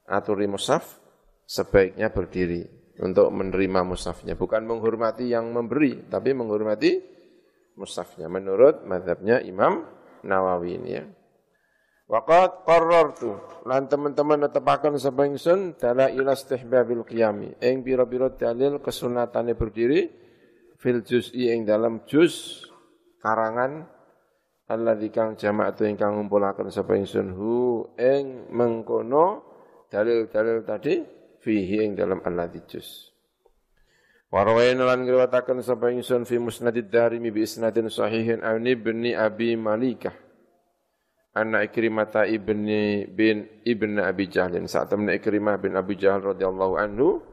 [0.09, 0.97] aturi mushaf
[1.45, 2.65] sebaiknya berdiri
[2.99, 4.33] untuk menerima mushafnya.
[4.33, 6.97] Bukan menghormati yang memberi tapi menghormati
[7.77, 8.27] mushafnya.
[8.27, 9.85] Menurut madhabnya Imam
[10.25, 11.05] Nawawi ini ya.
[12.09, 13.37] Waqat qarrartu
[13.69, 17.53] lan teman-teman netepaken sapa ingsun dala ila istihbabil qiyami.
[17.61, 20.09] Ing pira-pira dalil kesunatane berdiri
[20.81, 22.65] fil juz'i ing dalam juz
[23.21, 23.85] karangan
[24.65, 29.48] alladzi kang jama'atu ingkang ngumpulaken sapa hu ing mengkono
[29.89, 31.01] dalil-dalil tadi
[31.41, 32.89] fihi ing dalam alladzi juz.
[34.29, 40.13] Warwain lan ngriwataken sapa ingsun fi musnadid darimi bi isnadin sahihin an ibni abi malikah.
[41.33, 44.69] Anna ikrimata ibni bin ibn abi jahlin.
[44.69, 47.25] Saat temen ikrimah bin abi jahl radhiyallahu anhu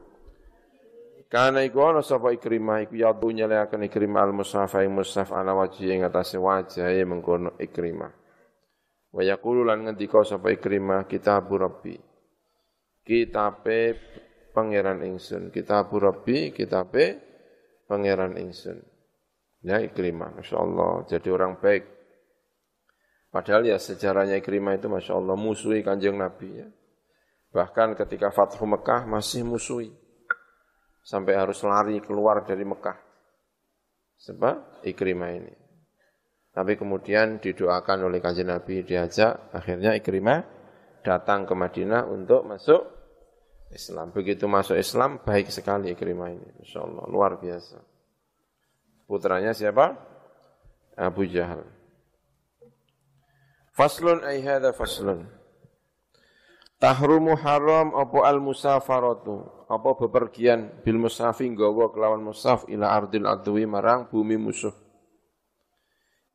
[1.29, 5.93] kana iku ana sapa ikrimah iku yadu nyeleaken ikrimah al mushaf ing mushaf ala wajhi
[5.93, 8.09] ing atase wajahe mengkono ikrimah.
[9.13, 12.06] Wa yaqulu lan ngendika sapa ikrimah kitab rabbi
[13.07, 13.95] kitabe
[14.51, 15.47] pangeran ingsun.
[15.55, 17.23] Kitabu Rabbi, kitabe
[17.87, 18.83] pangeran ingsun.
[19.63, 21.87] Ya Ikrimah, Masya Allah, jadi orang baik.
[23.31, 26.67] Padahal ya sejarahnya Ikrimah itu Masya Allah musuhi kanjeng Nabi ya.
[27.55, 29.89] Bahkan ketika Fathu Mekah masih musuhi.
[31.07, 32.99] Sampai harus lari keluar dari Mekah.
[34.19, 35.55] Sebab Ikrimah ini.
[36.51, 40.41] Tapi kemudian didoakan oleh kanjeng Nabi diajak, akhirnya Ikrimah
[41.05, 42.96] datang ke Madinah untuk masuk
[43.71, 44.15] Islam.
[44.15, 46.49] Begitu masuk Islam, baik sekali Ikrimah ini.
[46.63, 47.79] Insya Allah, luar biasa.
[49.07, 49.95] Putranya siapa?
[50.95, 51.63] Abu Jahal.
[53.71, 55.29] Faslun ay hadha faslun.
[56.77, 63.65] Tahrumu haram apa al musafaratu apa bepergian bil musafi nggawa kelawan musaf ila ardil adwi
[63.65, 64.73] marang bumi musuh.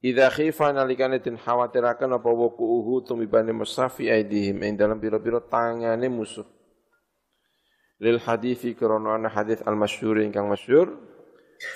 [0.03, 6.47] Idza khifa nalikane den khawatiraken apa wukuhu tumibane musafi aidihim ing dalam pira-pira tangane musuh
[8.03, 10.91] lil hadithi krana ana hadis al masyhur ingkang masyhur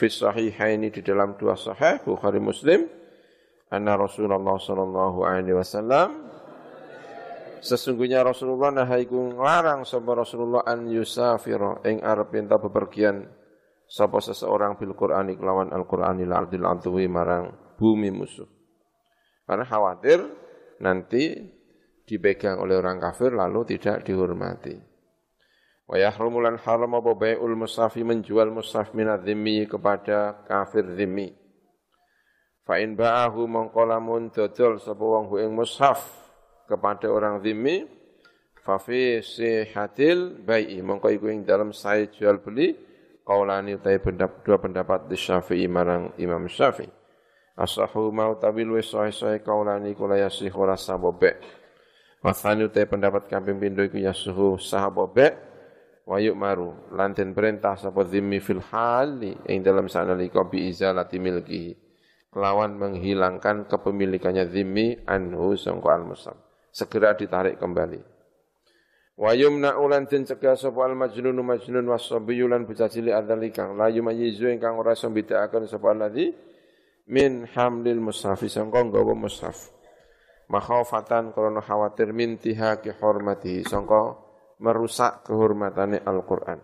[0.02, 2.90] fi sahihaini di dalam dua sahih Bukhari Muslim
[3.70, 6.26] anna Rasulullah sallallahu alaihi wasallam
[7.62, 13.22] sesungguhnya Rasulullah nahaiku nglarang sapa Rasulullah an yusafira ing arep enta bepergian
[13.86, 18.50] sapa seseorang bil Qur'ani kelawan Al-Qur'ani lardil antwi marang bumi musuh
[19.46, 20.26] karena khawatir
[20.82, 21.54] nanti
[22.06, 24.74] dipegang oleh orang kafir lalu tidak dihormati.
[25.86, 31.30] Wa yahrumu lan haram apa bai'ul musafi menjual musaf minat dhimmi kepada kafir dhimmi.
[32.66, 35.54] Fa in ba'ahu mongko lamun dodol sapa wong ing
[36.66, 37.86] kepada orang dhimmi
[38.58, 42.74] fa fi sihatil bai'i mongko iku ing dalam saya jual beli
[43.22, 46.90] qaulani utai pendapat, dua pendapat di Syafi'i marang Imam Syafi'i.
[47.56, 51.38] Asahu mau tabil wa sahih-sahih qaulani kula yasih ora sabobe.
[52.26, 55.54] Wasani utai pendapat kambing pindo iku yasuhu sahabobe
[56.06, 56.94] wa yu'maru.
[56.94, 61.74] Lan den perintah sapa zimmi fil hali ing dalam sanalika bi izalati milkihi
[62.30, 66.36] kelawan menghilangkan kepemilikannya zimmi anhu sangka al musam
[66.70, 68.00] segera ditarik kembali.
[69.16, 73.72] Wa yumna ulan den cegah sapa al majnun majnun wasabiyyu lan bocah cilik adzalika.
[73.72, 76.36] La yumayyizu ingkang ora iso bedakaken sapa alladzi
[77.08, 79.72] min hamlil mushafi sangka nggawa mushaf.
[80.52, 84.25] Makhafatan krana khawatir min tihaki hormati sangka
[84.62, 86.60] merusak kehormatannya Al-Qur'an.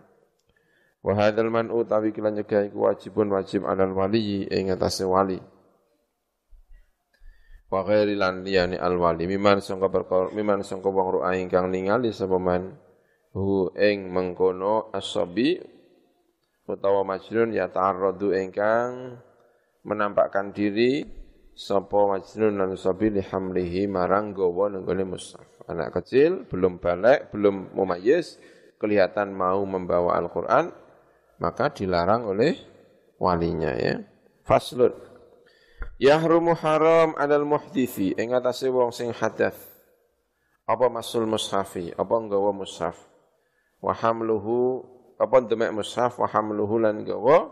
[1.03, 5.37] Wa hadzal man'u tawi kila nyegah iku wajibun wajib alal wali ing atase wali.
[7.73, 12.37] wa ghairi lan liyane alwali miman sangka perkara miman sangka wong ru'ah ingkang ningali sapa
[12.37, 12.77] man
[13.33, 15.57] hu ing mengkono asabi
[16.69, 19.17] utawa majnun ya ta'arradu ingkang
[19.89, 21.01] menampakkan diri
[21.53, 27.73] sapa majnun lan sabi li hamlihi marang gawa nenggone mushaf anak kecil belum balik belum
[27.77, 28.41] mumayyiz
[28.81, 30.73] kelihatan mau membawa Al-Qur'an
[31.37, 32.57] maka dilarang oleh
[33.21, 34.01] walinya ya
[34.43, 35.13] faslun
[36.03, 39.55] Yahrumu haram alal muhdisi ing atase wong sing hadas.
[40.67, 42.99] Apa masul mushafi, apa nggawa mushaf.
[43.79, 44.83] Wa hamluhu
[45.15, 47.51] apa demek mushaf wa hamluhu lan nggawa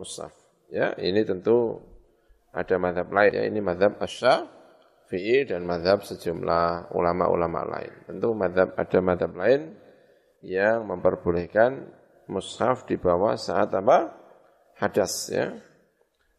[0.00, 0.32] mushaf.
[0.72, 1.84] Ya, ini tentu
[2.52, 7.92] ada madhab lain ya, ini madhab asy-Syafi'i dan madhab sejumlah ulama-ulama lain.
[8.04, 9.72] Tentu madhab ada madhab lain
[10.44, 11.88] yang memperbolehkan
[12.28, 14.20] mushaf dibawa saat apa?
[14.76, 15.52] Hadas ya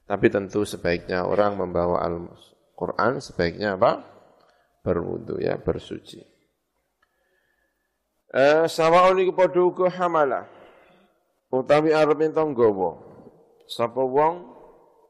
[0.03, 4.03] tapi tentu sebaiknya orang membawa Al-Quran sebaiknya apa?
[4.83, 6.19] Berwudu ya, bersuci.
[8.33, 9.63] Eh, sawaun iku padha
[9.95, 10.45] hamalah.
[11.49, 12.99] Utawi arep entung gawa.
[13.69, 14.52] Sapa wong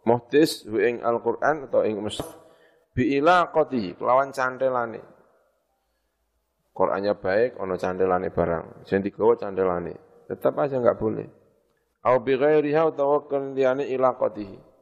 [0.04, 2.28] muhdis ing Al-Qur'an atau ing mushaf
[2.94, 5.02] bi ilaqati kelawan cantelane.
[6.74, 8.88] Qur'annya baik ono cantelane barang.
[8.88, 10.26] Sing digawa cantelane.
[10.26, 11.28] Tetap aja enggak boleh.
[12.04, 14.74] Au bi ghairiha utawa liyane ilaqatihi.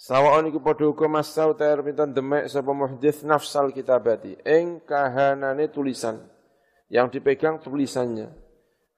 [0.00, 6.24] Sawaon iku padha uga masau tair pinten demek sapa muhdits nafsal kitabati ing kahanane tulisan
[6.88, 8.32] yang dipegang tulisannya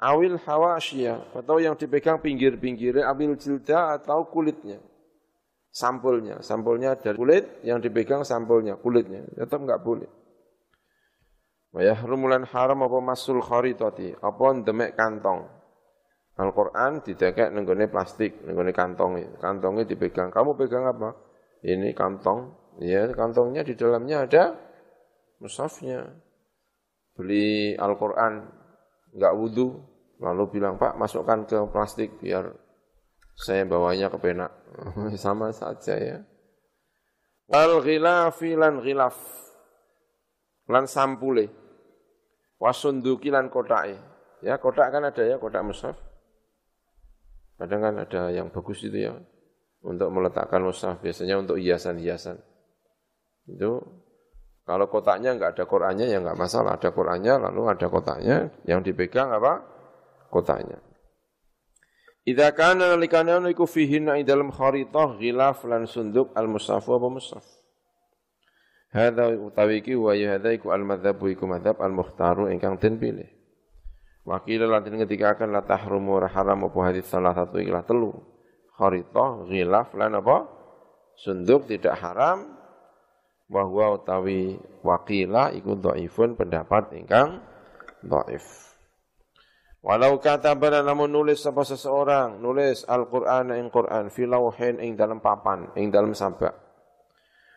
[0.02, 4.82] awil hawasya atau yang dipegang pinggir-pinggirnya awil jilda atau kulitnya
[5.70, 10.10] sampulnya sampulnya dari kulit yang dipegang sampulnya kulitnya tetap enggak boleh
[11.72, 15.48] Wayah rumulan haram apa masul kharitati apa demek kantong
[16.32, 19.36] Al-Quran didekek nenggone plastik, nenggone kantong.
[19.36, 20.32] Kantongnya dipegang.
[20.32, 21.12] Kamu pegang apa?
[21.60, 22.56] Ini kantong.
[22.80, 24.56] Ya, kantongnya di dalamnya ada
[25.44, 26.08] musafnya.
[27.12, 28.48] Beli Al-Quran,
[29.12, 29.76] enggak wudhu,
[30.22, 32.54] lalu bilang, Pak masukkan ke plastik biar
[33.34, 34.54] saya bawanya ke penak.
[35.20, 36.18] Sama saja ya.
[37.50, 39.18] Wal ghilafi lan ghilaf.
[40.70, 41.50] Lan sampule.
[42.62, 43.98] Wasunduki lan kotae.
[44.42, 45.98] Ya, kotak kan ada ya, kotak musaf.
[47.58, 49.14] Kadang kan ada yang bagus itu ya,
[49.86, 52.38] untuk meletakkan mushaf, biasanya untuk hiasan-hiasan.
[53.46, 53.82] Itu
[54.66, 59.30] kalau kotaknya enggak ada Qur'annya ya enggak masalah, ada Qur'annya lalu ada kotaknya, yang dipegang
[59.30, 59.62] apa?
[60.32, 60.80] Kotaknya.
[62.24, 67.44] Idza kana nalikana iku fihi na dalam kharitah ghilaf lan sunduk al mushaf wa mushaf.
[68.94, 72.96] Hadza utawi iki wa ya hadza iku al madzhab iku madzhab al mukhtaru ingkang den
[72.96, 73.28] pilih.
[74.22, 78.14] Wakil lantin ketika akan la tahrumu haram apa hadis salah satu ikhlas telu.
[78.78, 80.46] Kharithah, ghilaf lan apa?
[81.18, 82.54] Sunduk tidak haram
[83.50, 87.42] bahwa utawi wakila iku dhaifun pendapat ingkang
[88.00, 88.71] dhaif.
[89.82, 95.18] Walau kata pada namun nulis apa seseorang nulis Al-Qur'an ing Qur'an fi lauhin ing dalam
[95.18, 96.54] papan ing dalam sabak.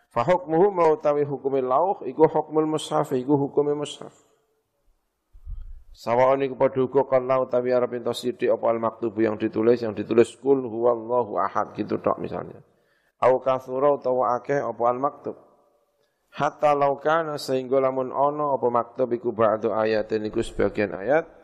[0.09, 4.09] Fa hukmuhu mau tawi hukumil lauh iku hukmul mushaf iku hukumil mushaf.
[5.93, 9.93] Sawaon iku padha uga kana utawi arep ento sithik apa al maktubu yang ditulis yang
[9.93, 12.57] ditulis kul huwallahu ahad gitu tok misalnya.
[13.21, 15.37] Au kathura utawa akeh apa al maktub.
[16.33, 21.34] Hatta laukana sehingga lamun ono apa maktub iku ba'du ayatin iku sebagian ayat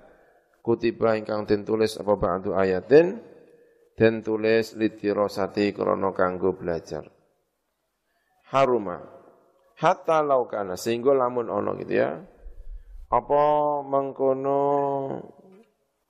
[0.61, 3.19] kutiba ingkang den tulis apa ba'du ayatin
[3.97, 7.05] den tulis litirosati krana kanggo belajar.
[8.49, 9.01] Haruma.
[9.81, 12.21] Hatta laukana sehingga lamun ono gitu ya
[13.11, 13.43] apa
[13.81, 14.61] mengkono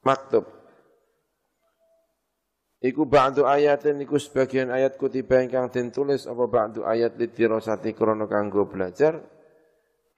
[0.04, 0.44] maktub
[2.82, 8.26] Iku ba'du ayatin iku sebagian ayat kutiba ingkang den tulis apa ba'du ayat lidirasati krana
[8.26, 9.22] kanggo belajar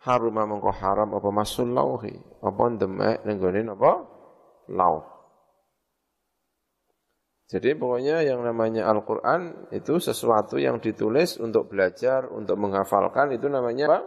[0.08, 4.13] haruma mengko haram apa masul lauhi apa demek nenggone apa
[4.74, 5.14] lauh
[7.54, 13.94] jadi pokoknya yang namanya Al-Quran itu sesuatu yang ditulis untuk belajar, untuk menghafalkan itu namanya
[13.94, 14.00] apa?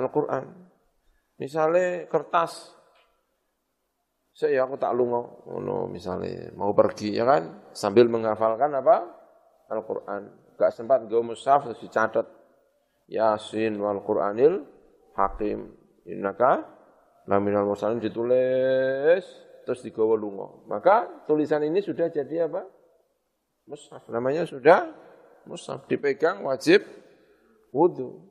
[0.00, 0.44] Al-Quran.
[1.36, 2.72] Misalnya kertas,
[4.32, 6.48] saya aku tak lungo, ngono misalnya.
[6.56, 9.04] Mau pergi ya kan, sambil menghafalkan apa?
[9.68, 10.56] Al-Quran.
[10.56, 12.24] Gak sempat gue mushaf terus dicatat.
[13.12, 14.64] Yasin wal Quranil
[15.12, 15.76] Hakim.
[16.08, 16.64] Innaka
[17.28, 18.00] laminal mursalin.
[18.00, 20.62] Ditulis terus digawa lungo.
[20.70, 22.62] Maka tulisan ini sudah jadi apa?
[23.66, 24.06] Mushaf.
[24.06, 24.94] Namanya sudah
[25.50, 25.90] mushaf.
[25.90, 26.86] Dipegang wajib
[27.74, 28.22] wudhu.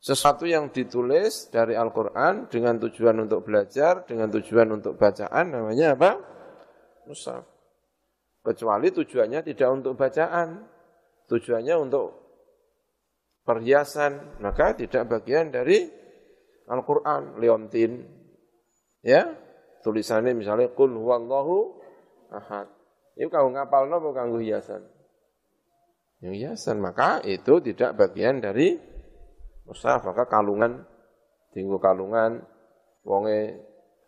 [0.00, 6.20] Sesuatu yang ditulis dari Al-Quran dengan tujuan untuk belajar, dengan tujuan untuk bacaan, namanya apa?
[7.08, 7.44] Musaf.
[8.44, 10.60] Kecuali tujuannya tidak untuk bacaan.
[11.24, 12.20] Tujuannya untuk
[13.48, 15.88] perhiasan, maka tidak bagian dari
[16.68, 18.04] Al-Qur'an, leontin.
[19.00, 19.32] Ya,
[19.84, 21.76] tulisannya misalnya kul huwallahu
[22.32, 22.66] ahad.
[23.14, 24.82] Itu kau ngapal nopo kanggo hiasan.
[26.24, 28.80] Yang hiasan, maka itu tidak bagian dari
[29.68, 30.82] mushaf, maka kalungan
[31.52, 32.42] tinggu kalungan.
[33.04, 33.60] Wonge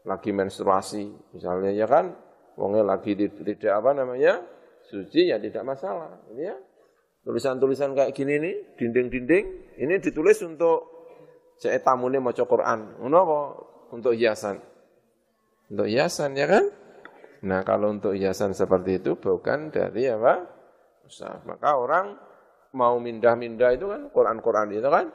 [0.09, 2.17] lagi menstruasi misalnya ya kan?
[2.57, 4.41] Wonge lagi tidak apa namanya
[4.89, 6.17] suci ya tidak masalah.
[6.33, 6.57] Ya
[7.29, 9.45] tulisan-tulisan kayak gini nih dinding-dinding
[9.77, 10.89] ini ditulis untuk
[11.61, 12.97] saya tamune maca Quran.
[12.97, 13.39] Apa?
[13.93, 14.57] Untuk hiasan
[15.73, 16.65] untuk hiasan ya kan
[17.47, 20.57] nah kalau untuk hiasan seperti itu bukan dari apa
[21.07, 21.39] Usah.
[21.47, 22.19] maka orang
[22.75, 25.07] mau mindah-mindah itu kan Quran-Quran itu kan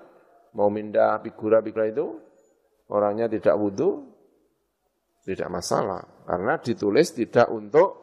[0.55, 2.19] mau mindah figura-figura itu
[2.91, 4.11] orangnya tidak wudhu,
[5.23, 6.03] tidak masalah.
[6.27, 7.97] Karena ditulis tidak untuk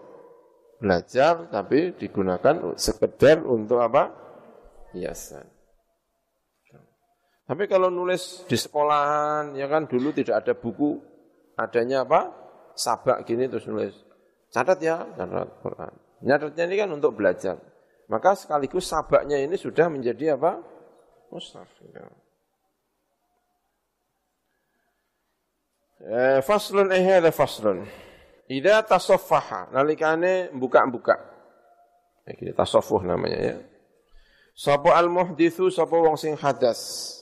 [0.81, 4.11] belajar, tapi digunakan sekedar untuk apa?
[4.97, 5.45] Hiasan.
[7.49, 11.01] Tapi kalau nulis di sekolahan, ya kan dulu tidak ada buku,
[11.59, 12.31] adanya apa?
[12.79, 13.99] Sabak gini terus nulis.
[14.55, 15.93] Catat ya, catat Quran.
[16.23, 17.59] Nyatatnya ini kan untuk belajar.
[18.09, 20.63] Maka sekaligus sabaknya ini sudah menjadi apa?
[21.29, 21.69] Mustaf.
[21.93, 22.07] Ya.
[25.99, 27.85] Eh, faslun eh ada faslun.
[28.49, 31.21] Ida tasoffaha, nalikane buka-buka.
[32.25, 33.57] Iki tasoffuh namanya ya.
[34.57, 37.13] Sapa al-muhditsu sapa wong sing hadas.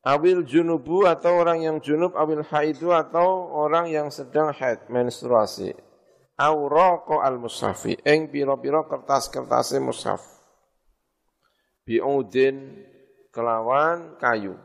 [0.00, 5.76] Awil junubu atau orang yang junub, awil haidu atau orang yang sedang haid, menstruasi.
[6.40, 10.24] Auroko al-mushafi, eng piro-piro kertas-kertase mushaf.
[11.84, 12.80] Bi'udin
[13.28, 14.56] kelawan kayu.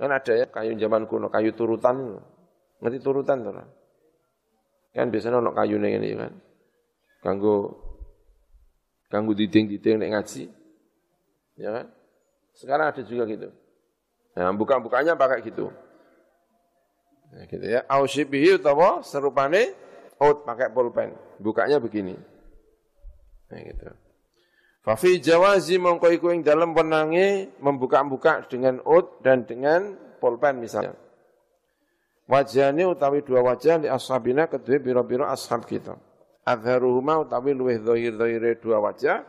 [0.00, 2.16] Kan ada ya kayu zaman kuno, kayu turutan.
[2.80, 3.52] Ngerti turutan tuh
[4.94, 6.32] Kan biasanya ono kayu ning ini kan.
[7.20, 7.76] Kanggo
[9.12, 10.48] kanggo diding-diding nek ngaji.
[11.60, 11.86] Ya kan?
[12.56, 13.52] Sekarang ada juga gitu.
[14.34, 15.70] Nah, buka-bukanya pakai gitu.
[17.30, 17.86] Nah, gitu ya.
[17.86, 19.74] Ausyibihi utawa serupane
[20.18, 21.14] out pakai pulpen.
[21.38, 22.18] Bukanya begini.
[23.50, 23.90] Nah, gitu.
[24.84, 30.92] Fafi jawazi mongko iku ing wenange membuka-buka dengan ut dan dengan pulpen misalnya.
[32.28, 35.96] Wajahnya utawi dua wajah di ashabina kedua biro-biro ashab kita.
[36.44, 39.24] Adharuhuma utawi luweh zahir-zahire dua wajah.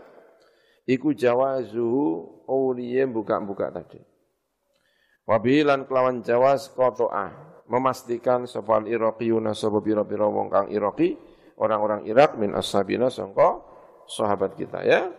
[0.87, 3.99] Iku jawazuhu uliye buka-buka tadi.
[5.25, 7.45] Wabilan kelawan jawaz koto'ah.
[7.65, 11.17] Memastikan sopal iraqiyuna sopa biro-biro wong kang iraqi.
[11.57, 13.63] Orang-orang Irak min ashabina songko
[14.05, 15.09] sahabat kita ya.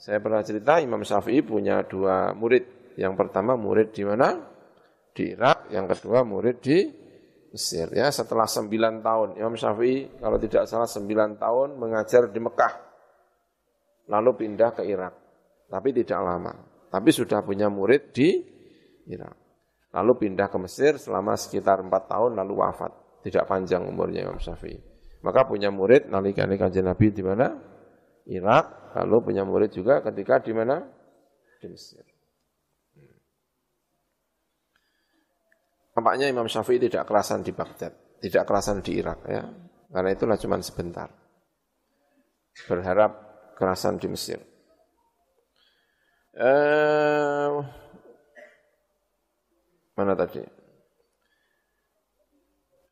[0.00, 2.96] Saya pernah cerita Imam Syafi'i punya dua murid.
[2.96, 4.40] Yang pertama murid di mana?
[5.12, 5.68] Di Irak.
[5.68, 6.78] Yang kedua murid di
[7.48, 7.92] Mesir.
[7.92, 12.74] Ya, setelah sembilan tahun Imam Syafi'i kalau tidak salah sembilan tahun mengajar di Mekah.
[14.08, 15.14] Lalu pindah ke Irak.
[15.68, 16.52] Tapi tidak lama.
[16.88, 18.56] Tapi sudah punya murid di
[19.08, 19.36] Irak.
[19.96, 22.92] Lalu pindah ke Mesir selama sekitar empat tahun lalu wafat.
[23.24, 24.78] Tidak panjang umurnya Imam Syafi'i.
[25.24, 27.50] Maka punya murid nalikane kanjeng Nabi di mana?
[28.28, 30.84] Irak, lalu punya murid juga ketika di mana?
[31.58, 32.04] Di Mesir.
[35.98, 37.90] Nampaknya Imam Syafi'i tidak kerasan di Baghdad,
[38.22, 39.42] tidak kerasan di Irak ya.
[39.90, 41.10] Karena itulah cuma sebentar.
[42.70, 43.12] Berharap
[43.58, 44.38] kerasan di Mesir.
[46.38, 47.50] Eh,
[49.98, 50.38] mana tadi?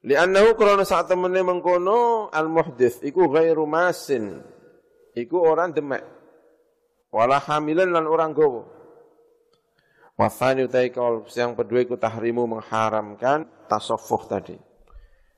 [0.07, 4.43] Li'annahu krana saat temene mengkono al-muhdits iku ghairu masin
[5.15, 6.03] iku orang demek.
[7.11, 8.63] Wala hamilan lan orang gowo.
[10.17, 14.57] Wasani utai kau yang kedua iku tahrimu mengharamkan tasawuf tadi.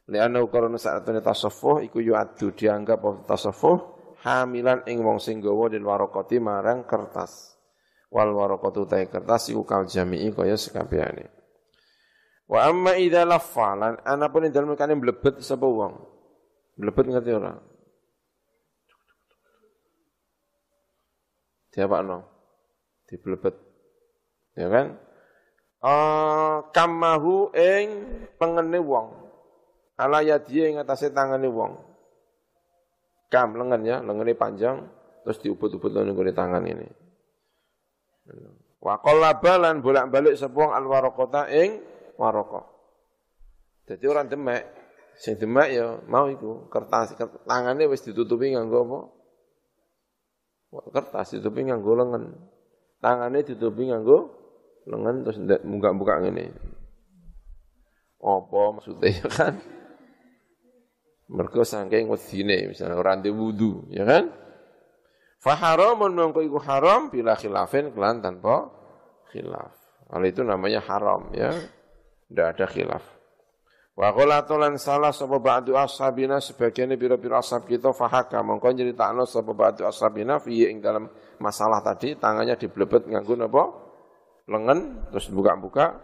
[0.08, 5.86] Lianna karena saat ini tasawuf iku yu'addu dianggap tasawuf hamilan ing wong sing gawa den
[5.86, 7.56] warokoti marang kertas.
[8.08, 11.38] Wal warokotu utai kertas iku kal jami'i kaya sekabehane.
[12.49, 15.94] Wa amma idza laffa lan anapun ing dalem kane mlebet sapa wong.
[16.80, 17.53] Mlebet ngerti ora?
[21.78, 22.18] No?
[23.07, 23.55] Diblebet.
[24.59, 24.99] Ya kan?
[25.78, 27.86] Uh, kamahu ing
[28.40, 29.14] pengene wong.
[30.01, 31.78] Ala yadiye ing atase tangane wong.
[33.28, 34.76] Kam lengan ya, lengannya panjang
[35.22, 36.88] terus diubut-ubut nang tangan ini.
[38.80, 42.66] Wa qallabalan bolak-balik sepuang al waraqata ing waraqah.
[43.88, 44.68] Jadi orang demek,
[45.16, 49.00] sing demek ya mau iku kertas, kertas tangannya wis ditutupi nganggo apa?
[50.92, 52.24] kertas ditutupi nganggo lengan.
[53.00, 54.34] Tangannya ditutupi nganggo
[54.84, 56.52] lengan terus buka-buka ngene.
[58.18, 59.54] Apa maksudnya ya kan?
[61.28, 64.32] Mergo saking wedine misalnya orang di wudu, ya kan?
[65.38, 68.68] Faharamun mongko iku haram bila khilafin kelan tanpa
[69.30, 69.76] khilaf.
[70.08, 71.52] Hal itu namanya haram ya.
[72.29, 73.05] Tidak ada khilaf.
[73.99, 78.39] Wa qolatolan salah sapa ba'du ashabina sebagian biro-biro ashab kita fahaka.
[78.47, 81.11] Mongko nyeritakno sapa ba'du ashabina fi ing dalam
[81.43, 83.64] masalah tadi tangannya diblebet nganggo napa?
[84.47, 85.99] Lengan terus buka-buka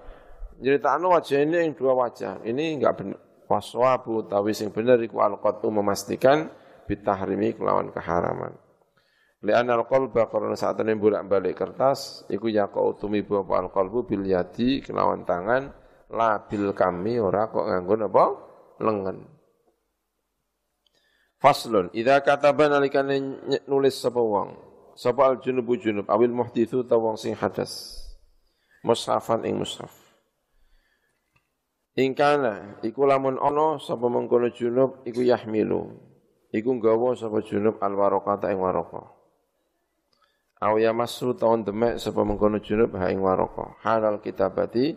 [0.59, 2.43] nyeritakno wajah ini yang dua wajah.
[2.43, 6.51] Ini enggak benar waswabu tawi sing bener iku alqatu memastikan
[6.89, 8.57] bitahrimi kelawan keharaman.
[9.45, 15.84] Lian al-qalba karena saat ini bolak-balik kertas iku yaqau tumibu al-qalbu bil yadi kelawan tangan
[16.11, 18.25] labil kami ora kok nganggo napa?
[18.83, 19.19] Lengan
[21.39, 23.21] Faslun idza kataba nalikane
[23.69, 24.57] nulis sapa wong
[24.97, 28.01] sapa al junubu junub awil muhditsu ta wong sing hadas.
[28.85, 29.93] Mushafan ing mushaf
[31.95, 35.95] Ingkana iku lamun ana sapa mengkono junub iku yahmilu.
[36.51, 39.07] Iku nggawa sapa junub al waraqata ing waraqah
[40.65, 44.97] Aw yamassu taun demek sapa mengkono junub ha ing waraqah halal kitabati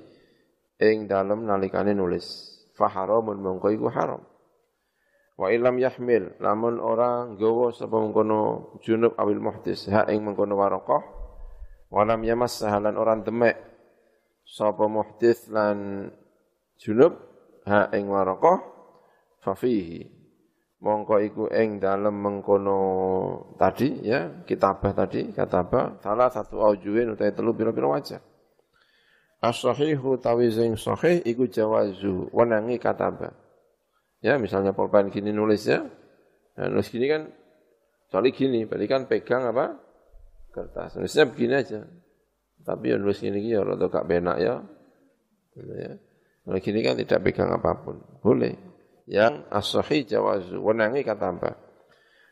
[0.77, 4.21] ing dalem nalikane nulis faharamun mongko iku haram.
[5.37, 11.01] Wa ilam yahmil namun ora nggawa sapa mengkono junub awil muhdis ha ing mengkono waraqah
[11.93, 13.53] walam yamas sahalan orang demek
[14.41, 16.09] sapa muhdis lan
[16.81, 17.13] junub
[17.69, 18.61] ha ing waraqah
[19.41, 20.17] fa fihi.
[20.77, 22.77] Mongko iku ing dalem mengkono
[23.57, 28.21] tadi ya kitabah tadi katabah salah satu aujuin utawi telu pira-pira wajah
[29.37, 33.37] As-sahihu tawi sing sahih iku jawazu wenangi kataba.
[34.17, 35.85] Ya, misalnya pulpen gini nulis ya.
[36.57, 37.29] Nah, nulis gini kan
[38.09, 39.77] soalnya gini, berarti kan pegang apa?
[40.49, 40.97] Kertas.
[40.97, 41.85] Nulisnya begini aja.
[42.65, 44.57] Tapi ya nulis gini ya rada gak benak ya.
[45.53, 45.93] Gitu ya.
[46.49, 48.01] Nulis gini kan tidak pegang apa pun.
[48.25, 48.57] Boleh.
[49.05, 51.67] Yang as-sahih jawazu wenangi kataba.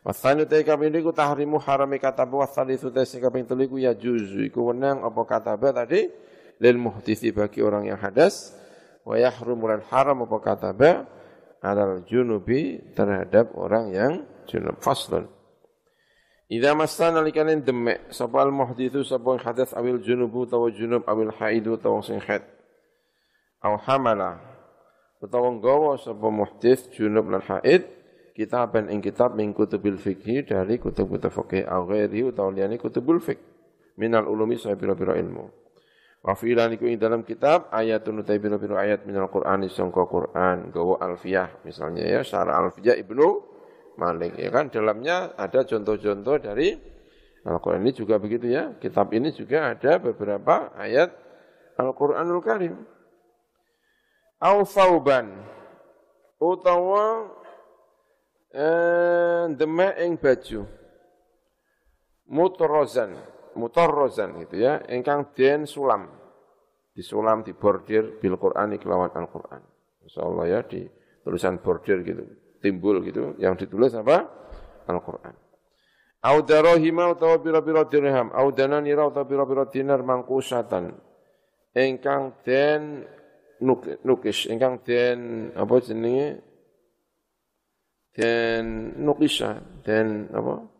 [0.05, 4.45] Wasani te kami niku tahrimu harami kataba wasani itu te sing kaping telu ya juzu
[4.45, 6.05] iku wenang apa kataba tadi
[6.59, 8.55] lil muhdisi bagi orang yang hadas
[9.05, 10.91] wa yahrumu haram apa kataba
[11.65, 14.13] alal junubi terhadap orang yang
[14.45, 14.77] junub.
[14.81, 15.25] Faslun.
[16.45, 21.73] Idza masana likanin demek sapa al muhditsu sapa hadas awil junubu tawa junub awil haidu
[21.81, 22.45] tawa sing haid.
[23.65, 24.45] Aw hamala
[25.17, 27.89] utawa nggawa sapa muhdits junub lan haid
[28.37, 33.41] kitaban ing kitab min kutubil fikhi dari kutub-kutub fikih aw ghairi utawa liyane kutubul fiqh.
[33.97, 35.64] Minal ulumi sa pira-pira ilmu
[36.25, 40.97] Wa fi'lan iku ing dalam kitab ayatun utai biro-biro ayat minal Qur'an sangka Qur'an gawa
[41.05, 43.53] alfiyah misalnya ya syara alfiyah Ibnu
[44.01, 46.73] Malik ya kan dalamnya ada contoh-contoh dari
[47.45, 48.73] Al-Qur'an ini juga begitu ya.
[48.81, 51.13] Kitab ini juga ada beberapa ayat
[51.77, 52.73] Al-Qur'anul Karim.
[54.41, 55.29] Au fauban
[56.41, 57.29] utawa
[58.49, 60.65] eh, demek ing baju
[62.25, 63.13] mutrozan
[63.55, 66.11] mutarrazan gitu ya, ingkang den sulam.
[66.95, 69.59] Disulam di bordir bil Qur'an kelawan Al-Qur'an.
[70.07, 70.87] Insyaallah ya di
[71.25, 72.23] tulisan bordir gitu,
[72.63, 74.23] timbul gitu yang ditulis apa?
[74.87, 75.35] Al-Qur'an.
[76.25, 80.97] Au darahima utawa pira-pira dirham, au dananira utawa pira-pira dinar mangkusatan.
[81.75, 83.05] Ingkang den
[84.01, 86.41] nukis, ingkang den apa jenenge?
[88.15, 90.74] Den nukisa, den apa?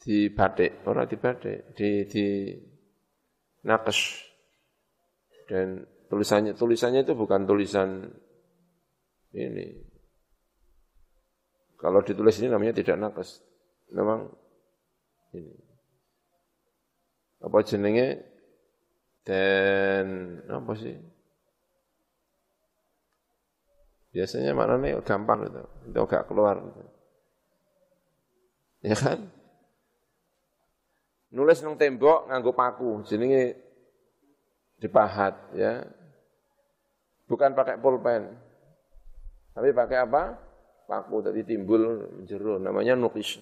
[0.00, 2.26] Di batik, orang di batik, di di
[3.68, 4.00] nakes.
[5.44, 8.08] Dan tulisannya tulisannya itu bukan tulisan
[9.36, 9.66] ini.
[11.76, 13.44] Kalau ditulis ini namanya tidak nakes.
[13.92, 14.32] Memang
[15.36, 15.52] ini.
[17.40, 18.24] Apa jenenge
[19.24, 20.06] dan
[20.48, 20.96] apa sih?
[24.10, 26.58] Biasanya maknanya gampang itu, itu agak keluar.
[26.58, 26.82] Gitu.
[28.90, 29.39] Ya kan?
[31.30, 33.54] Nulis nang tembok nganggo paku jenenge
[34.82, 35.86] dipahat ya.
[37.30, 38.34] Bukan pakai pulpen.
[39.54, 40.34] Tapi pakai apa?
[40.90, 43.38] Paku tadi timbul jero namanya nukis.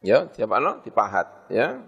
[0.00, 1.84] Ya siapa no dipahat ya.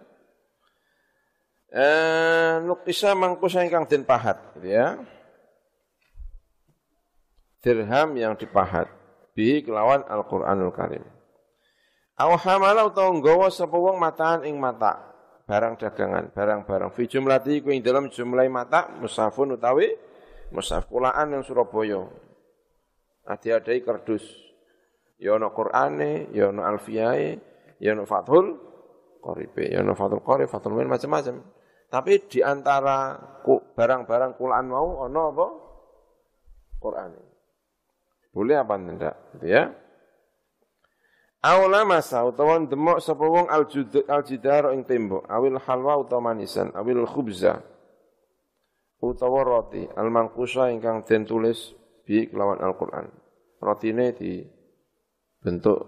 [1.75, 5.01] Eh nukisa mangkusa ingkang den pahat gitu ya.
[7.65, 8.93] Dirham yang dipahat.
[9.35, 11.14] Bi kelawan Al-Qur'anul Karim
[12.15, 15.03] Aw hamala utawa nggawa sapa wong mataan ing mata,
[15.51, 19.91] barang dagangan, barang-barang fi jumlati ku ing dalam jumlah mata musafun utawi
[20.55, 22.07] musaf kulaan yang Surabaya.
[23.27, 24.23] Adi-adai kardus.
[25.19, 27.41] Ya ana Qur'ane, ya ana alfiyae,
[27.83, 28.63] ya ana Fathul
[29.19, 31.43] Qoribe, ya ana Fathul Qorib, Fathul Muin macam-macam.
[31.91, 33.19] Tapi di antara
[33.75, 35.47] barang-barang kulaan mau ana apa?
[36.79, 37.23] Qur'ane.
[38.35, 39.15] Boleh apa tidak?
[39.35, 39.63] Gitu ya.
[41.45, 47.61] Aula masa utawa demok sapa wong aljidar ing tembok, awil halwa utawa manisan, awil khubza
[49.05, 51.77] utawa roti, al mangkusa ingkang den tulis
[52.09, 53.13] bi kelawan Al-Qur'an.
[53.61, 54.41] Rotine di
[55.45, 55.85] bentuk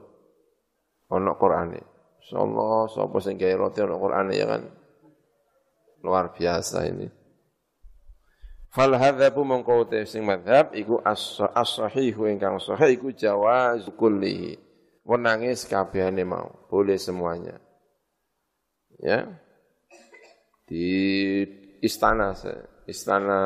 [1.09, 1.81] ana Qur'ane.
[2.21, 4.61] Insyaallah sapa sing gawe roti ana Qur'ane ya kan.
[6.05, 7.09] Luar biasa ini.
[8.77, 14.66] Fal hadzabu mongko sing madhab iku as-sahihu ingkang sahih iku jawaz kullihi
[15.07, 17.57] wenange sekabehane mau, boleh semuanya.
[18.99, 19.31] Ya.
[20.67, 20.89] Di
[21.79, 22.35] istana
[22.91, 23.41] istana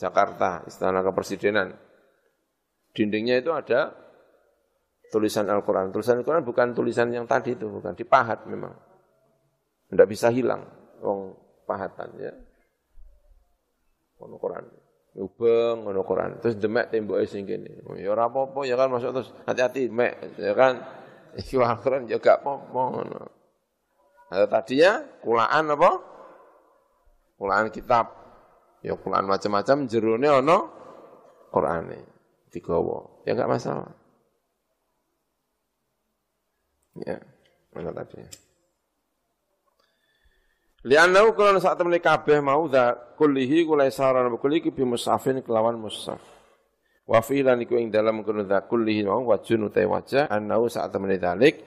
[0.00, 1.76] Jakarta, istana kepresidenan.
[2.96, 3.92] Dindingnya itu ada
[5.12, 5.92] tulisan Al-Quran.
[5.92, 8.72] Tulisan Al-Quran bukan tulisan yang tadi itu, bukan dipahat memang.
[9.92, 10.64] Tidak bisa hilang,
[11.04, 11.36] wong
[11.68, 12.32] pahatan ya.
[14.22, 16.40] Al-Quran ubeng ngono Quran.
[16.40, 17.84] Terus demek temboke sing kene.
[17.84, 20.80] Oh, ya ora apa-apa ya kan masuk terus hati-hati mek ya kan.
[21.40, 23.20] Iki Al-Quran ya gak apa-apa ngono.
[24.32, 25.90] Ada tadinya kulaan apa?
[27.36, 28.06] Kulaan kitab.
[28.84, 30.58] Ya kulaan macam-macam jerone ono
[31.52, 32.00] Qur'ane
[32.52, 33.24] digawa.
[33.28, 33.92] Ya enggak masalah.
[37.00, 37.16] Ya,
[37.72, 38.20] mana tadi?
[40.82, 46.18] Lianau kalau saat temen kabeh mau da kulihi kulai saran kulihi bi musafin kelawan musaf.
[47.06, 51.14] Wa fi'lan iku ing dalam kono da kulihi mau wajun utai wajah annau saat temen
[51.22, 51.62] dalik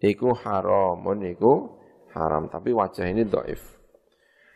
[0.00, 1.76] iku haramun iku
[2.16, 3.60] haram tapi wajah ini dhaif.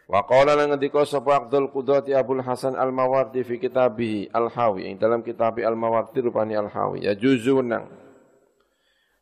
[0.09, 5.61] Wa qala lan ngendika sapa Abdul Qudati Hasan Al-Mawardi fi kitabihi Al-Hawi ing dalam kitab
[5.61, 8.02] Al-Mawardi rupani Al-Hawi ya juzunang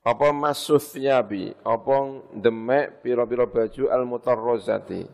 [0.00, 1.96] apa masuthyabi apa
[2.32, 5.04] demek pira-pira baju al mutarrazati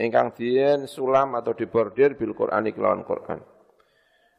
[0.00, 3.44] ingkang dien sulam atau dibordir bil Qur'ani kelawan Qur'an.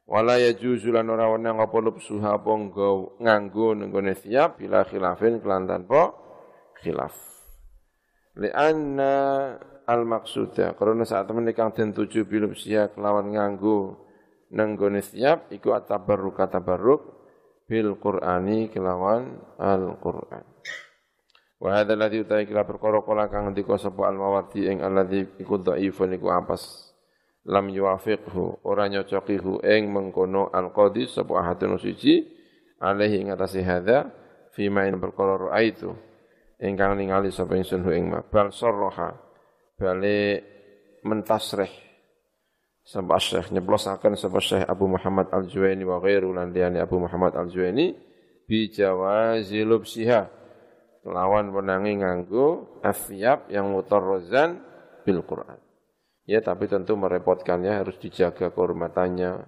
[0.10, 2.52] Wala yajuzu lan ora wenang apa lubsuha apa
[3.22, 6.12] nganggo nenggone siap bila khilafin kelan tanpa
[6.82, 7.14] khilaf.
[8.42, 9.14] Lianna
[9.86, 14.02] al maksuda karena saat temen kang den tuju bilubsiha kelawan nganggo
[14.50, 17.21] nenggone siap iku atabarruk atabarruk
[17.72, 20.44] bil Qur'ani kelawan Al-Qur'an.
[21.56, 26.20] Wa hadza alladhi utai kila perkara kala kang ngendika sapa al-mawardi ing alladhi iku dhaifun
[26.20, 26.92] iku apas
[27.48, 32.28] lam yuwafiqhu ora nyocokihu ing mengkono al-qadi sapa ahadun suci
[32.84, 34.12] alaihi ing atase hadza
[34.52, 35.96] fi ma in perkara raaitu.
[36.60, 38.20] Ingkang ningali sapa ingsun ing ma.
[38.20, 39.16] Bal sarraha
[39.80, 40.44] bale
[41.08, 41.91] mentasrih
[42.92, 47.96] Sampai Syekh nyeplosaken sapa Syekh Abu Muhammad Al-Juwaini wa ghairu lan liyane Abu Muhammad Al-Juwaini
[48.44, 49.64] bi jawazi
[51.08, 54.60] lawan wenangi nganggo afyab yang mutarrazan
[55.08, 55.56] bil Quran.
[56.28, 59.40] Ya tapi tentu merepotkannya harus dijaga kehormatannya.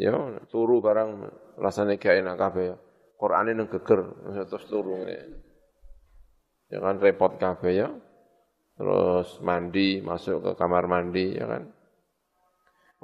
[0.00, 0.12] Ya
[0.48, 1.20] turu barang
[1.60, 2.76] rasanya gak enak kabeh ya.
[3.20, 4.08] Qur'ane nang geger
[4.48, 5.04] terus turu.
[6.72, 7.92] Ya kan repot kabeh ya.
[8.74, 11.83] Terus mandi, masuk ke kamar mandi ya kan.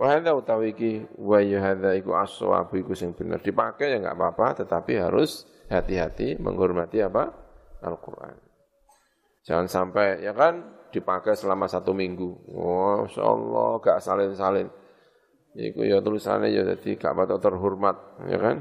[0.00, 3.36] Wa hadza utawi iki wa ya hadza iku as-shawabu iku sing bener.
[3.44, 7.28] Dipakai ya enggak apa-apa, tetapi harus hati-hati menghormati apa?
[7.84, 8.32] Al-Qur'an.
[9.44, 12.28] Jangan sampai ya kan dipakai selama satu minggu.
[12.56, 14.72] Oh, Allah gak salin-salin.
[15.52, 18.56] Iku ya tulisannya ya jadi gak patut terhormat, ya kan?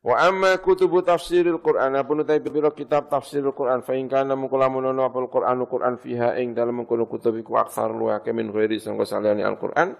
[0.00, 3.84] Wa amma kutubu tafsiril Qur'an apa utai pira kitab tafsiril Qur'an?
[3.84, 7.92] Fa in kana mukulamun ana apal Qur'anu Qur'an fiha ing dalam mengkono kutub iku aksar
[7.92, 9.92] lu min ghairi saliyane Al-Qur'an.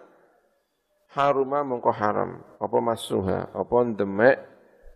[1.13, 2.41] Haruma mengko haram.
[2.57, 3.53] Apa masuha?
[3.53, 4.41] Apa demek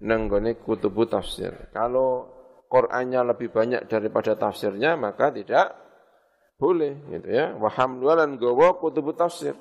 [0.00, 1.52] nenggone kutubu tafsir?
[1.76, 2.32] Kalau
[2.72, 5.76] Qur'annya lebih banyak daripada tafsirnya maka tidak
[6.56, 7.52] boleh gitu ya.
[7.60, 9.52] Wa hamlulan gowo kutubu tafsir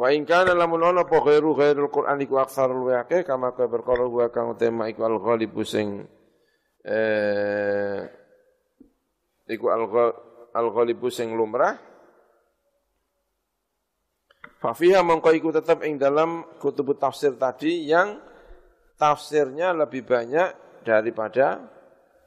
[0.00, 4.08] Wa in kana lamun ana apa ghairu ghairul Qur'an iku aksarul waqi kama ka perkara
[4.08, 6.08] wa kang tema iku al ghalib sing
[6.88, 8.08] eh
[9.44, 9.84] iku al
[10.56, 10.68] al
[11.12, 11.76] sing lumrah
[14.60, 18.20] Fa fiha mongko iku tetap ing dalam kutub tafsir tadi yang
[18.96, 21.64] tafsirnya lebih banyak daripada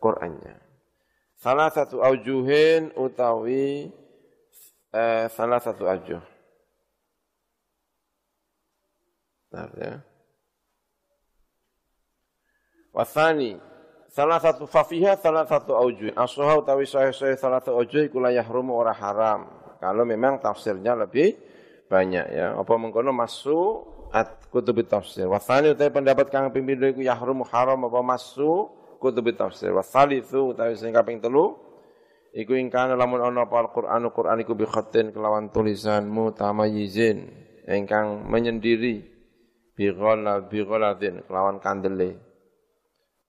[0.01, 0.57] Qur'annya.
[1.37, 3.93] Salah satu aujuhin utawi
[4.89, 6.21] eh, salah satu aujuh.
[6.21, 6.31] Nah,
[9.53, 10.01] ya.
[12.93, 13.57] Wasani,
[14.13, 16.13] salah satu fafiha salah satu aujuh.
[16.13, 19.49] Asuha utawi sahih-sahih salah satu aujuh kula yahrumu ora haram.
[19.81, 21.33] Kalau memang tafsirnya lebih
[21.89, 22.53] banyak ya.
[22.53, 25.25] Apa mengkono masuk at kutub tafsir.
[25.25, 29.73] Wasani utawi pendapat kang ping pindho iku yahrumu haram apa masuk kutub tafsir.
[29.73, 31.57] Wasalisu utawi sing kaping telu
[32.33, 37.29] iku ing kana lamun ana apa Al-Qur'an Qur'an iku bi khatin kelawan tulisan mutamayyizin
[37.69, 39.12] ingkang menyendiri
[39.73, 42.17] bighala bighaladin kelawan kandele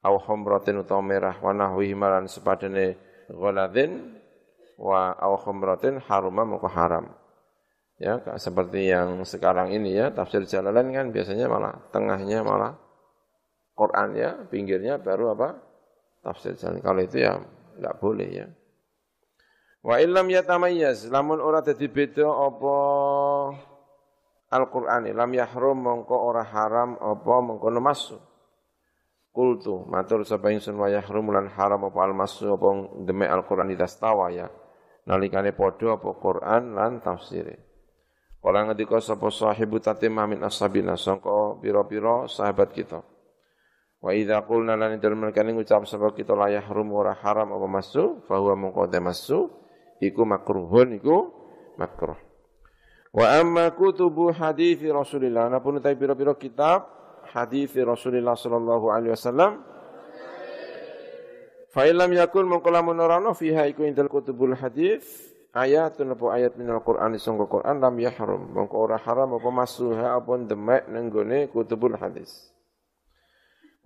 [0.05, 3.01] au humratin utawa merah wa nahwihi malan sepadane
[3.32, 4.20] ghaladin
[4.76, 7.07] wa au humratin haruma maka haram.
[7.95, 12.74] Ya, seperti yang sekarang ini ya, tafsir Jalalain kan biasanya malah tengahnya malah
[13.78, 15.62] Quran ya, pinggirnya baru apa?
[16.26, 16.82] Tafsir Jalalain.
[16.82, 17.38] Kalau itu ya
[17.78, 18.47] enggak boleh ya.
[19.84, 22.76] Wa illam yatamayyaz, lamun ora dadi beda apa
[24.55, 28.22] Al-Qur'an lam yahrum mongko ora haram apa mengkono masuk.
[29.34, 34.46] Kultu matur sapa ingsun wa yahrum lan haram apa al-masu apa demek Al-Qur'an idastawa ya.
[35.11, 37.59] Nalikane padha apa Qur'an lan tafsire.
[38.38, 43.02] Kala ngendika sapa sahibu tatimah min ashabina sangka pira-pira sahabat kita.
[44.05, 48.22] Wa idza qulna lan dalem kene ngucap sapa kita la yahrum ora haram apa masu
[48.28, 49.48] fa huwa mongko masu
[49.98, 51.32] iku makruhun iku
[51.80, 52.34] makruh.
[53.14, 55.46] Wa amma kutubu hadis Rasulillah.
[55.62, 56.90] Pun ta pira-pira kitab
[57.30, 59.62] hadis Rasulillah sallallahu alaihi wasallam.
[61.70, 65.06] Fa illam yakun mongko lamun ora fiha iku indal kutubul hadis
[65.54, 68.50] ayatun apa ayat minal Qur'an sangka Qur'an lam yahrum.
[68.50, 72.50] Mongko ora haram apa masuha apa demek nang gone kutubul hadis.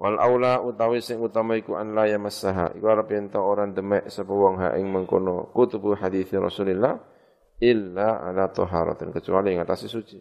[0.01, 2.81] Wal aula utawi sing utama iku an la yamassaha.
[2.81, 7.18] Iku arep orang demek sapa wong ha ing mengkono kutubul hadis Rasulillah
[7.59, 10.19] illa ala taharatin kecuali ing atas suci.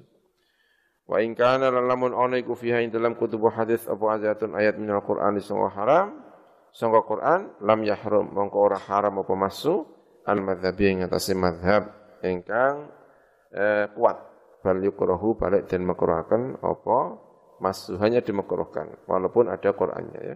[1.07, 4.99] Wa in kana lamun ana iku fiha ing dalam kutubul hadis apa ayatun ayat minal
[5.05, 6.07] Qur'an sangka haram
[6.75, 9.87] sangka Qur'an lam yahrum mongko ora haram apa masu
[10.27, 12.91] al-madhabi yang atas madhab ingkang
[13.55, 14.17] eh, kuat.
[14.57, 16.97] Bal yukrahu balik dan makruhaken apa
[17.63, 20.35] masu hanya dimakruhkan walaupun ada Qur'annya ya.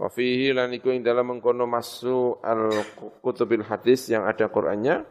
[0.00, 2.72] Wa fihi lan iku ing dalam mengkono masu al
[3.20, 5.04] kutubil hadis yang ada Qur'annya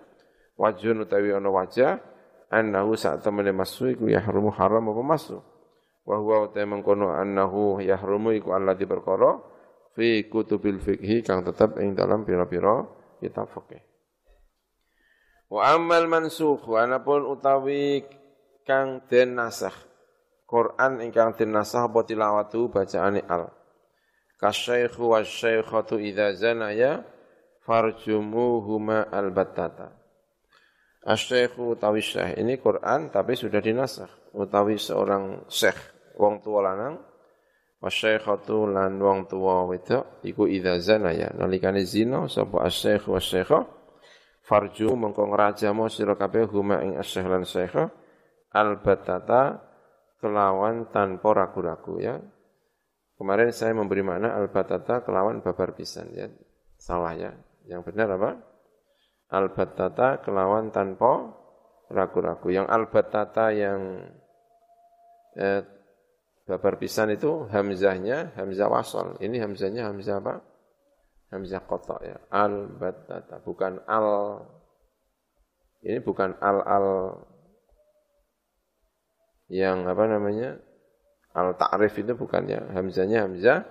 [0.62, 1.98] wajhun utawi ana wajah
[2.54, 5.42] annahu saat temene masu iku yahrumu haram apa masu
[6.06, 9.42] wa huwa utai mengkono annahu yahrumu iku alladzi perkara
[9.98, 12.86] fi kutubil fikhi kang tetap ing dalam pira-pira
[13.18, 13.82] kitab fikih
[15.52, 18.08] Wa amal mansukh wa anapun utawi
[18.64, 19.76] kang den nasakh.
[20.48, 23.52] Quran ingkang den nasakh apa tilawatu bacaane al.
[24.40, 27.04] Kasyaikhu wasyaikhatu idza zanaya
[27.68, 30.01] farjumuhuma albattata.
[31.02, 35.78] Asyaikhu utawi syekh ini Quran tapi sudah dinasakh utawi seorang syekh
[36.22, 37.02] wong tua lanang
[37.82, 43.66] wasyaikhatu lan wong tua wedok iku idza zanaya nalikane zina sapa asyaikhu wasyaikha
[44.46, 47.74] farju mengko ngrajamo sira kabeh huma ing asyekh lan syekh
[48.54, 49.72] albatata
[50.22, 52.22] kelawan tanpa ragu-ragu ya.
[53.18, 56.30] Kemarin saya memberi makna albatata kelawan babar pisan ya.
[56.78, 57.32] Salah ya.
[57.66, 58.32] Yang benar apa?
[59.32, 61.32] Albatata kelawan tanpa
[61.88, 62.52] ragu-ragu.
[62.52, 64.12] Yang albatata yang
[65.40, 65.64] eh,
[66.44, 69.16] babar pisan itu hamzahnya hamzah wasol.
[69.24, 70.36] Ini hamzahnya hamzah apa?
[71.32, 72.20] hamzah kotok ya.
[72.28, 74.08] Al batata bukan al
[75.82, 76.88] ini bukan al al
[79.48, 80.60] yang apa namanya
[81.36, 83.64] al ta'rif itu bukan ya hamzahnya hamzah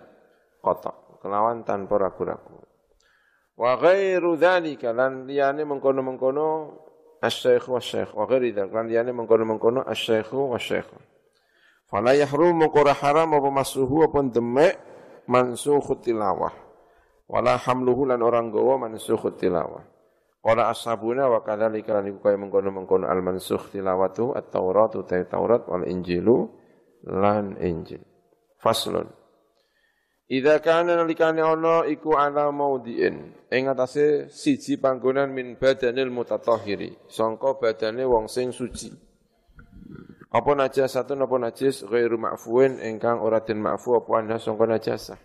[0.64, 2.64] kotok kelawan tanpa ragu-ragu
[3.60, 6.48] wa ghairu dzalika lan liyane mengkono-mengkono
[7.20, 10.88] asy-syaikh wa syekh wa ghairi dzalika lan liyane mengkono-mengkono asy-syaikh wa syekh
[11.84, 14.80] fala yahrum qura haram apa masuhu apa demek
[15.28, 16.56] mansukh tilawah
[17.28, 19.84] wala hamluhu lan orang gawa mansukh tilawah
[20.40, 26.48] Qala ashabuna wa kadzalika lan mengkono-mengkono al mansukh tilawatu at-Taurat utai Taurat wal Injilu
[27.04, 28.00] lan Injil.
[28.56, 29.19] Faslun.
[30.30, 37.10] Idza kana nalikane ana iku ala maudhi'in ing atase siji panggonan min badanil mutatahhiri.
[37.10, 38.94] Sangka badane wong sing suci.
[40.30, 41.82] Apa najasatun apa najis?
[41.82, 45.18] Ghairu ma'fuin ingkang ora den ma'fu apa ana sangka najasah?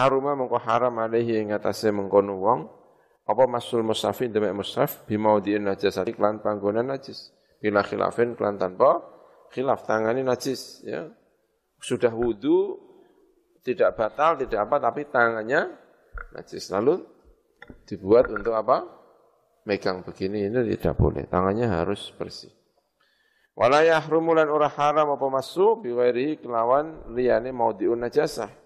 [0.00, 2.60] Haruma mengko haram alaihi ing atase mengkono wong.
[3.28, 5.04] Apa masul musafin demek musaf?
[5.04, 7.36] Bimaudhi'in najasati klan panggonan najis.
[7.60, 9.04] Bila khilafin klan tanpa
[9.52, 11.04] khilaf tangani najis ya.
[11.84, 12.88] Sudah wudu
[13.60, 15.70] tidak batal tidak apa tapi tangannya
[16.36, 17.04] najis lalu
[17.86, 18.86] dibuat untuk apa
[19.68, 22.50] megang begini ini tidak boleh tangannya harus bersih
[23.54, 28.60] wala yahrumulan ora haram apa masu biwairi kelawan liyane maudhi'un najasah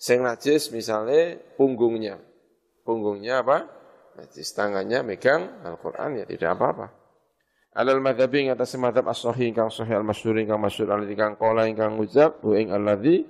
[0.00, 2.16] Sing najis misalnya punggungnya.
[2.88, 3.68] Punggungnya apa?
[4.16, 6.86] Najis tangannya megang Al-Quran ya tidak apa-apa.
[7.76, 12.00] Alal madhabi yang atas madhab as-sahih ingkang sahih al-masyhur ingkang masyhur al ingkang qala ingkang
[12.00, 13.28] ngucap wa ing alladzi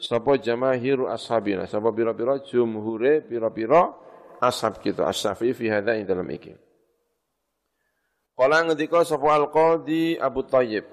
[0.00, 3.92] sapa jamahiru ashabina sapa pira-pira jumhure pira-pira
[4.40, 6.56] ashab kita asy-syafi'i fi hadza ing dalam iki.
[8.34, 10.88] Qala ngendika sapa al-qadi Abu Thayyib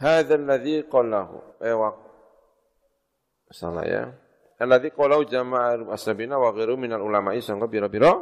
[0.00, 1.60] Hadza alladzi qalahu.
[1.60, 1.76] Eh
[3.52, 4.04] Salah ya.
[4.60, 8.16] Alladzi qalau jama'a ashabina wa ghairu minal ulama'i sangka pira-pira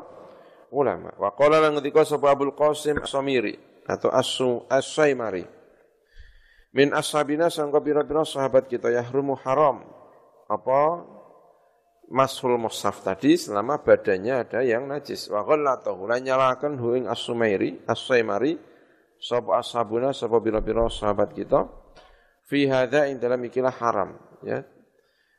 [0.74, 1.14] ulama.
[1.14, 3.54] Wa qala lan ngendika sapa Abdul Qasim Samiri
[3.86, 5.57] atau Asu As-Saimari.
[6.76, 9.84] Min ashabina sangka pira-pira sahabat kita yahrumu haram.
[10.48, 11.04] Apa
[12.12, 15.28] mashul mushaf tadi selama badannya ada yang najis.
[15.32, 18.56] Wa ghallatahu lan nyalakan hu ing As-Sumairi, As-Saimari
[19.18, 21.66] sapa ashabuna sapa pira-pira sahabat kita
[22.46, 24.14] fi hadza ing dalam ikilah haram
[24.46, 24.62] ya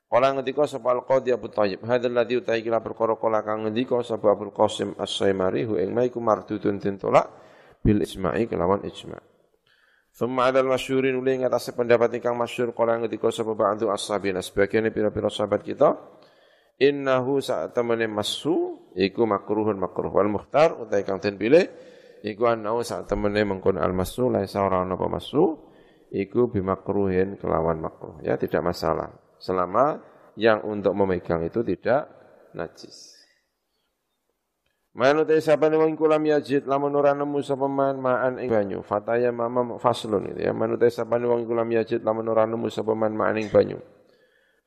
[0.10, 4.34] Kala ngendika sapa Al-Qadhi Abu Thayyib, hadzal ladzi utai kila perkara kala kang ngendika sapa
[4.34, 7.30] Abu Qasim As-Saimari hu maiku mardudun tolak
[7.86, 9.39] bil ijma'i kelawan ijma'.
[10.20, 14.84] Thumma ada masyhurin uli ing atas pendapat ingkang masyhur kala ngendika sapa ba'du ashabina sebagian
[14.91, 15.95] pira-pira sahabat kita
[16.76, 20.11] innahu saat temene masu iku makruhun makruh.
[20.11, 21.63] Wal mukhtar utai kang den pilih
[22.20, 25.55] iku annahu saat temene mengkon al masu laisa ora ana apa masu
[26.11, 28.20] iku bimakruhin kelawan makruh.
[28.20, 29.15] Ya tidak masalah.
[29.39, 30.03] Selama
[30.36, 32.11] yang untuk memegang itu tidak
[32.51, 33.18] najis.
[34.90, 38.82] Manu te sapa wong kulam yajid lamun ora nemu sapa man ma'an ing banyu.
[38.82, 40.52] Fataya mama faslun itu ya.
[40.52, 43.78] Manu te sapa wong kulam yajid lamun ora nemu sapa man ma'an ing banyu.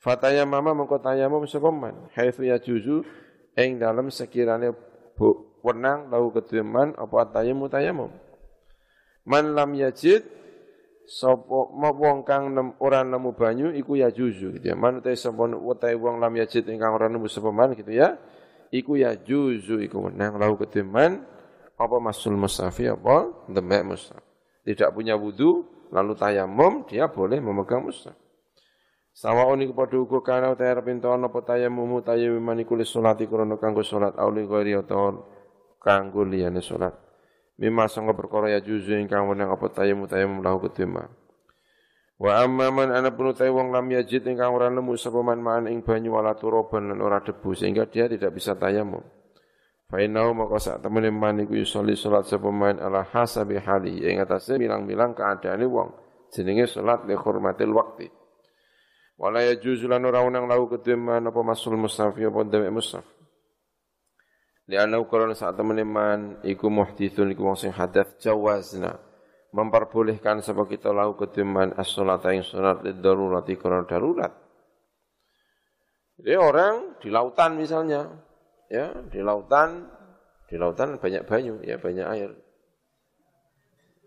[0.02, 2.10] Fataya mama mengko tayamum sapa man.
[2.14, 3.06] Haitsu yajuzu
[3.54, 4.74] ing dalam sekiranya
[5.14, 8.10] bu wenang lau kedeman apa tayamum tayamum.
[9.22, 10.26] Man lam yajid
[11.06, 14.78] sapa wong kang nem, ora nemu banyu iku ya juzu gitu ya.
[14.78, 18.18] Manut sapa utahe wong lam yajid ingkang ora nemu sapa man gitu ya.
[18.72, 21.20] Iku ya juzu iku menang lahu ketiman
[21.76, 24.24] apa masul musafi apa demek musaf.
[24.64, 28.16] Tidak punya wudu lalu tayamum dia boleh memegang musaf.
[29.12, 33.60] Sawaun iku padha uga kana utahe arep entono apa tayamum tayamum iku li salati krana
[33.60, 35.20] kanggo salat auli ghairi utawa
[35.76, 36.96] kanggo liyane salat.
[37.60, 41.12] Mimma sangka perkara ya juzu ingkang menang apa tayamum tayamum lahu ketima.
[42.22, 45.82] Wa amma man ana pun wong lam yajid ingkang ora nemu sapa man ma'an ing
[45.82, 49.02] banyu wala turoban lan ora debu sehingga dia tidak bisa tayamum.
[49.90, 54.22] Fa innahu maka sak temene man iku yusolli salat sapa man ala hasabi hali ing
[54.22, 55.98] atase bilang-bilang keadaane wong
[56.30, 58.06] jenenge salat li hurmatil waqti.
[59.18, 63.02] Wala yajuzu lan ora unang lahu ketima apa masul mustafi apa demek mustaf.
[64.70, 69.10] Lianna ukaran saat teman iman iku muhdithun iku wong sing hadath jawazna
[69.52, 74.32] memperbolehkan sebab kita lahu ketiman as-salata ing salat darurati karena darurat.
[76.16, 78.08] Jadi orang di lautan misalnya,
[78.72, 79.88] ya di lautan,
[80.48, 82.30] di lautan banyak banyu, ya banyak air.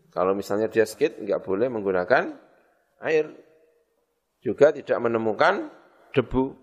[0.10, 2.34] Kalau misalnya dia skate, nggak boleh menggunakan
[3.04, 3.30] air.
[4.40, 5.70] Juga tidak menemukan
[6.16, 6.56] debu.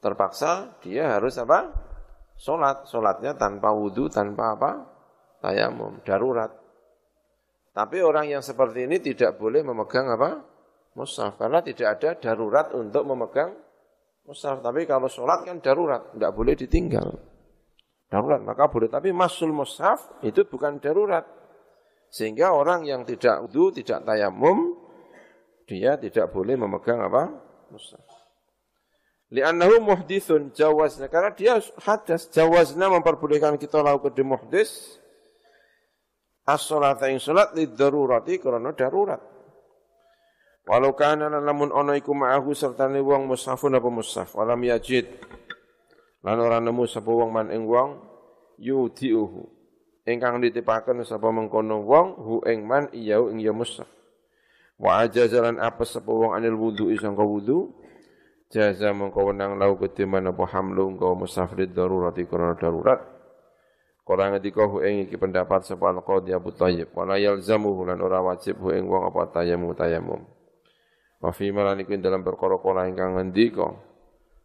[0.00, 1.90] Terpaksa dia harus apa?
[2.40, 4.70] sholat, sholatnya tanpa wudhu, tanpa apa?
[5.44, 6.59] Tayamum, darurat.
[7.70, 10.42] Tapi orang yang seperti ini tidak boleh memegang apa?
[10.98, 13.54] Mushaf, karena tidak ada darurat untuk memegang
[14.26, 14.58] mushaf.
[14.58, 17.08] Tapi kalau sholat kan darurat, tidak boleh ditinggal.
[18.10, 18.90] Darurat, maka boleh.
[18.90, 21.22] Tapi masul mushaf itu bukan darurat.
[22.10, 24.74] Sehingga orang yang tidak wudhu, tidak tayamum,
[25.70, 27.30] dia tidak boleh memegang apa?
[27.70, 28.02] Mushaf.
[29.30, 31.06] Li'annahu muhdithun jawazna.
[31.06, 32.26] Karena dia hadas.
[32.34, 34.99] Jawazna memperbolehkan kita lakukan di muhdis.
[36.48, 39.20] As-salata ing salat li darurati karena darurat.
[40.64, 44.38] Walau kana namun ono iku ma'ahu serta ni wong mushafun apa mushaf.
[44.38, 45.08] Walam yajid.
[46.22, 47.98] Lan ora nemu sapa wong man ing wong
[48.60, 49.44] yudiuhu.
[50.06, 53.88] Ingkang ditipaken sapa mengkono wong hu ing man iyau ing ya mushaf.
[54.80, 57.76] Wa ajazalan apa sapa wong anil wudu isangka wudu
[58.50, 62.98] jaza mengkau wenang lau ketiman apa hamlu engkau musafrid darurati karena darurat
[64.10, 68.58] Kala ngendika hu ing iki pendapat sapa al-qadhi Abu Thayyib wala yalzamuhu lan ora wajib
[68.58, 70.26] hu ing wong apa tayamum tayamum
[71.22, 71.54] wa fi
[72.02, 73.70] dalam perkara kala ingkang ngendika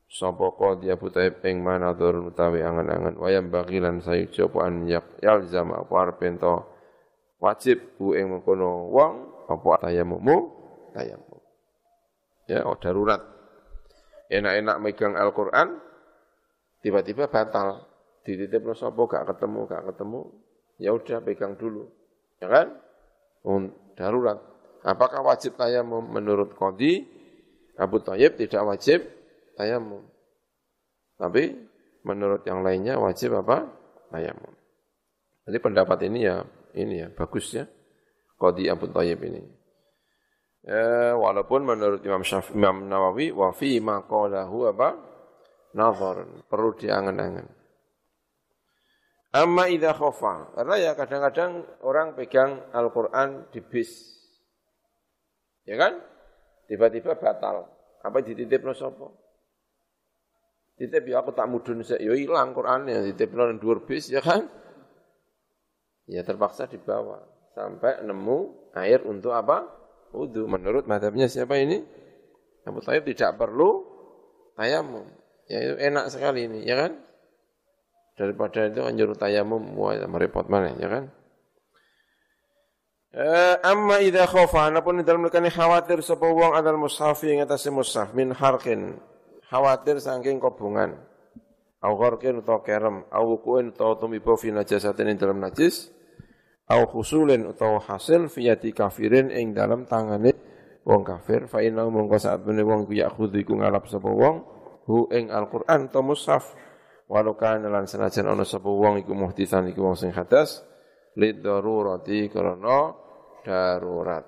[0.05, 4.85] sapa qadhi Abu Thayyib ing mana durun utawi angan-angan wayam bagilan sayuja apa an
[5.25, 6.21] yalzam apa arep
[7.41, 9.13] wajib hu ing mengkono wong
[9.49, 10.21] apa tayamum
[10.93, 11.41] tayamum
[12.45, 13.21] ya oh darurat.
[14.25, 15.77] Enak-enak megang Al-Quran,
[16.81, 17.85] tiba-tiba batal.
[18.25, 20.21] Dititip sapa gak ketemu, gak ketemu,
[20.81, 21.85] ya udah pegang dulu.
[22.41, 22.67] Ya kan?
[23.93, 24.41] darurat.
[24.81, 27.05] Apakah wajib tayamum menurut Qadi?
[27.75, 29.03] Abu Tayyib tidak wajib
[29.59, 30.01] tayamum.
[31.19, 31.53] Tapi
[32.07, 33.67] menurut yang lainnya wajib apa?
[34.09, 34.53] Tayamum.
[35.45, 36.41] Jadi pendapat ini ya
[36.73, 37.67] ini ya bagus ya.
[38.39, 39.41] Qadi Abu Tayyib ini.
[40.65, 44.89] Eh, walaupun menurut Imam Syafi'i Imam Nawawi wa fi ma apa?
[45.75, 47.64] Nazar, perlu diangan-angan.
[49.35, 53.91] Amma idza khafa, karena ya kadang-kadang orang pegang Al-Qur'an di bis.
[55.67, 55.99] Ya kan?
[56.71, 57.67] Tiba-tiba batal.
[57.99, 59.11] Apa dititipno sapa?
[60.79, 64.47] Titip ya aku tak mudun sik ya ilang Qur'ane dititipno nang dhuwur bis ya kan?
[66.07, 67.19] Ya terpaksa dibawa
[67.55, 69.67] sampai nemu air untuk apa?
[70.15, 70.47] Wudu.
[70.47, 71.83] Menurut madhabnya siapa ini?
[72.63, 73.83] Abu Tayyib tidak perlu
[74.55, 75.05] tayamum.
[75.45, 77.04] Ya itu enak sekali ini, ya kan?
[78.15, 81.11] Daripada itu anjur tayamum, wah merepot mana, ya kan?
[83.15, 88.11] Eh, amma idza khafa anapun dalam lekani khawatir sapa wong adal mushafi ing atase mushaf
[88.11, 88.99] min harkin
[89.47, 90.99] khawatir saking kobongan
[91.79, 95.95] au gharqin utawa kerem au wukuin utawa tumiba fi najasatin ing dalam najis
[96.67, 100.35] au khusulin utawa hasil fi yati kafirin ing dalam tangane
[100.83, 101.47] wong kafir.
[101.47, 104.43] Fa inna mongko saat mene wong ku yakhudhu ngalap sapa wong
[104.91, 106.51] hu ing Al-Qur'an ta mushaf
[107.05, 110.65] walau kana lan senajan ana sapa wong iku muhdisan iku wong sing hadas
[111.15, 112.91] lid darurati karena
[113.45, 114.25] darurat.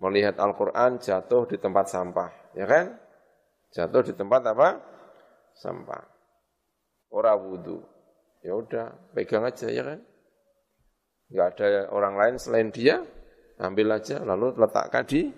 [0.00, 2.96] Melihat Al-Quran jatuh di tempat sampah, ya kan?
[3.68, 4.80] Jatuh di tempat apa?
[5.52, 6.04] Sampah.
[7.12, 7.84] Ora wudhu.
[8.40, 10.00] Ya udah, pegang aja ya kan?
[11.28, 13.04] Enggak ada orang lain selain dia,
[13.60, 15.28] ambil aja lalu letakkan di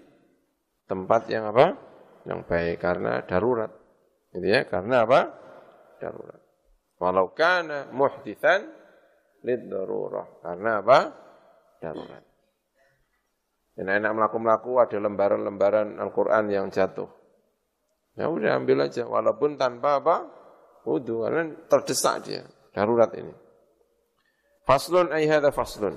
[0.87, 1.75] tempat yang apa?
[2.23, 3.75] Yang baik karena darurat.
[4.31, 5.42] Gitu ya, karena apa?
[6.03, 6.43] Darurat.
[6.99, 8.67] Walau kana muhdithan
[9.47, 10.27] lid darurah.
[10.43, 10.99] Karena apa?
[11.79, 12.23] Darurat.
[13.79, 17.09] Enak-enak melaku-melaku ada lembaran-lembaran Al-Quran yang jatuh.
[18.19, 20.29] Ya udah ambil aja, walaupun tanpa apa?
[20.85, 22.45] Wudhu, karena terdesak dia,
[22.77, 23.33] darurat ini.
[24.69, 25.97] Faslun ayhada faslun.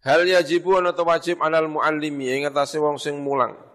[0.00, 3.67] Hal yajibu atau wajib alal muallimi ing atase wong sing mulang.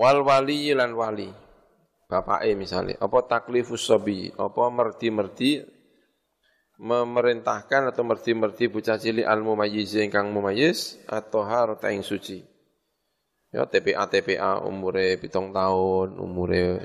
[0.00, 1.28] Wal wali lan wali.
[2.08, 5.62] Bapake misalnya, apa taklifus sabi, apa merdi-merdi
[6.80, 12.40] memerintahkan atau merti-merti bocah cilik al mumayyiz ingkang mumayyiz atau harta ing suci.
[13.52, 16.80] Ya TPA TPA umure pitung tahun, umure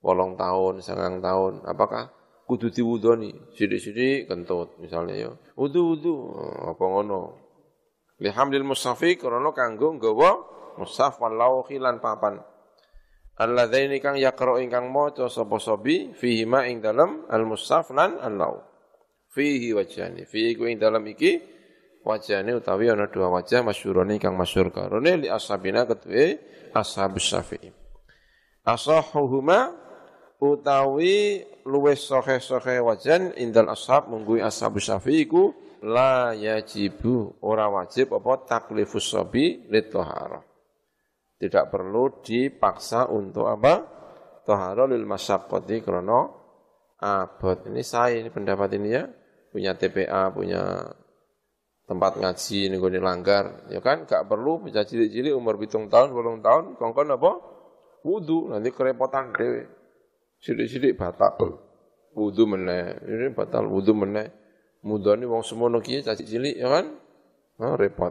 [0.00, 2.10] wolong tahun, sangang tahun, apakah
[2.48, 3.54] kudu diwudoni?
[3.54, 5.30] Sidik-sidik kentut misalnya ya.
[5.54, 6.34] Wudu-wudu
[6.66, 7.38] apa ngono.
[8.18, 12.40] Lihamdil musafi krana kanggo nggawa musaf walau khilan papan.
[13.32, 18.60] Alladzaini kang yaqra ingkang maca sapa sabi fihi ma ing dalem al musaf lan al-lau
[19.32, 21.40] fihi wajhani fihi ku ing dalam iki
[22.04, 26.36] wajhane utawi ana dua wajah masyhurane kang masyhur karone li ashabina ketue
[26.76, 27.72] ashab syafi'i.
[28.68, 29.72] Asahuhuma
[30.36, 38.44] utawi luwes sohe-sohe wajan indal ashab menggui ashab syafi'i ku la yajibu ora wajib apa
[38.44, 40.51] taklifus sabi litahara
[41.42, 43.82] tidak perlu dipaksa untuk apa
[44.46, 46.30] tahara lil masyaqqati krana
[47.02, 49.04] abot ini saya ini pendapat ini ya
[49.52, 50.62] punya TPA, punya
[51.84, 54.08] tempat ngaji nih gue langgar, ya kan?
[54.08, 57.32] Gak perlu bisa cilik-cilik umur hitung tahun, bolong tahun, kongkon apa?
[58.02, 59.68] Wudu, nanti kerepotan dewe.
[60.40, 61.60] Cilik-cilik batal.
[62.16, 64.32] Wudu meneh, ini batal wudu meneh.
[64.82, 66.90] Mudani wong semono kiye caci cilik ya kan?
[67.62, 68.10] Nah, repot.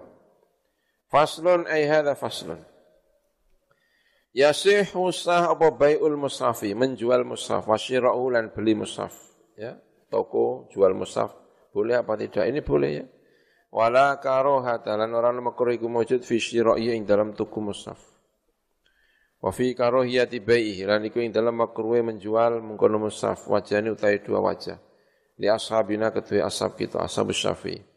[1.11, 2.63] Faslun ay hadza faslun.
[4.31, 9.11] Yasihu sah apa bai'ul musafi, menjual mushaf, wasyira'u lan beli mushaf.
[9.59, 9.75] Ya,
[10.07, 11.35] toko jual mushaf
[11.71, 12.47] boleh apa tidak?
[12.47, 13.05] Ini boleh ya.
[13.71, 17.99] Wala karohata lan orang makruh iku mujud fi syira'i ing dalam tuku mushaf.
[19.39, 24.43] Wa fi karohiyati bai'i lan iku ing dalam makruh menjual mengkono mushaf wajane utai dua
[24.43, 24.75] wajah.
[25.39, 27.90] Li ashabina kedua ashab kita ashab syafi'i.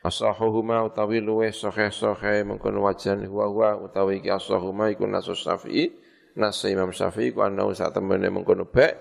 [0.00, 5.92] Asahuhuma utawi luwe sohe-sohe mengkono wajan huwa huwa utawi ki asahuhuma iku nasus syafi'i
[6.40, 8.96] nasa imam syafi'i ku anau saat temene mengkono baik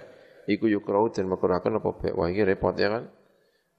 [0.51, 2.13] iku yukrau dan makruhakan apa baik.
[2.19, 3.07] Wah ini repot ya kan.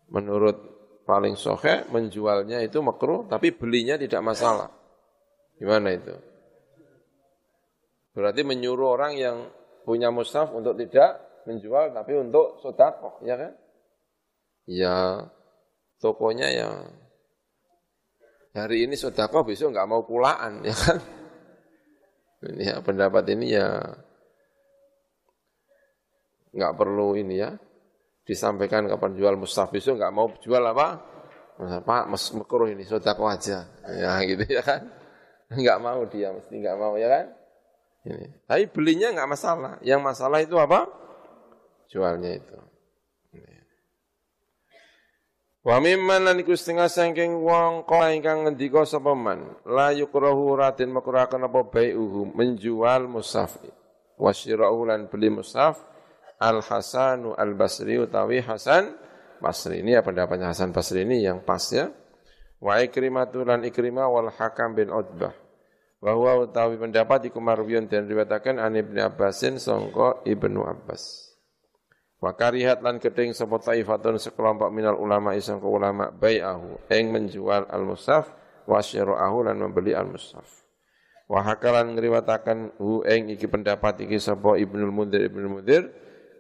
[0.09, 0.57] Menurut
[1.05, 4.73] paling sohe menjualnya itu makruh tapi belinya tidak masalah.
[5.61, 6.17] Gimana itu?
[8.17, 9.37] Berarti menyuruh orang yang
[9.85, 13.53] punya mushaf untuk tidak menjual tapi untuk sodakoh, ya kan?
[14.65, 14.97] Ya
[16.01, 16.69] tokonya ya
[18.55, 20.99] hari ini sodakoh besok nggak mau pulaan, ya kan?
[22.41, 23.79] Ini ya, pendapat ini ya
[26.51, 27.51] nggak perlu ini ya.
[28.25, 31.03] Disampaikan kapan jual mustaf besok nggak mau jual apa?
[31.61, 33.69] Pak mas makruh ini sodako aja.
[33.85, 34.89] Ya gitu ya kan?
[35.53, 37.27] Nggak mau dia mesti nggak mau ya kan?
[38.09, 38.49] Ini.
[38.49, 39.77] Tapi belinya nggak masalah.
[39.85, 40.89] Yang masalah itu apa?
[41.91, 42.70] Jualnya itu
[45.61, 50.89] Wa mimman lan iku setengah saking wong kala ingkang ngendika sapa man la yukrahu ratin
[50.89, 53.61] makrakan apa bai'uhu menjual musaf
[54.17, 55.85] wasyira'u lan beli musaf
[56.41, 58.97] Al Hasanu Al Basri utawi Hasan
[59.41, 61.89] Basri ini ya pendapatnya Hasan Basri ini yang pas ya.
[62.61, 65.33] Wa ikrimatu lan ikrimah wal hakam bin Utbah.
[66.01, 71.30] Bahwa utawi pendapat iku marwiyon dan riwayataken an Ibnu Abbasin sangka Ibnu Abbas.
[72.21, 78.29] Wa karihat lan gedeng sapa taifatun sekelompok minal ulama isang ulama bai'ahu ing menjual al-mushaf
[78.69, 80.45] wa syira'ahu lan membeli al-mushaf.
[81.33, 85.89] Wa hakalan ngriwataken hu ing iki pendapat iki sapa Ibnu Mundzir Ibnu Mundzir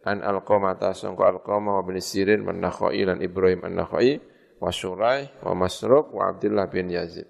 [0.04, 4.20] an Alqamah sangka Alqamah wa bin Sirin man Nakhai lan Ibrahim an-Nakhai
[4.60, 7.24] wa Syurai wa Masruq wa Abdullah bin Yazid.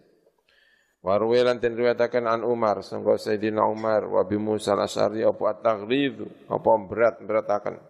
[1.07, 6.19] Warwe lan den riwayataken an Umar sangka Sayyidina Umar wa bi Musa al-Asy'ari apa at-taghlid
[6.51, 7.89] apa berat beratakan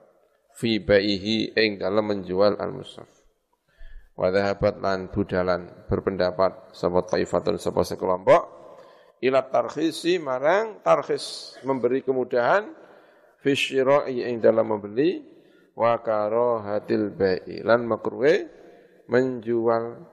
[0.57, 3.09] fi baihi ing dalam menjual al-mushaf.
[4.21, 8.43] Wa dhahabat lan budalan berpendapat sapa taifatun sapa sekelompok
[9.25, 12.69] ila tarkhisi marang tarkhis memberi kemudahan
[13.41, 15.25] fi syira'i ing dalam membeli.
[15.71, 18.51] Wa karahatil bai'i lan makruhe
[19.09, 20.05] menjual.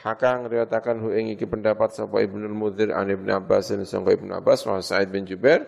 [0.00, 4.32] Hakang riwayatakan hu ing iki pendapat sapa Ibnu Mudhir an Ibnu Abbas dan sangka Ibnu
[4.32, 5.66] Abbas wa Sa'id bin Jubair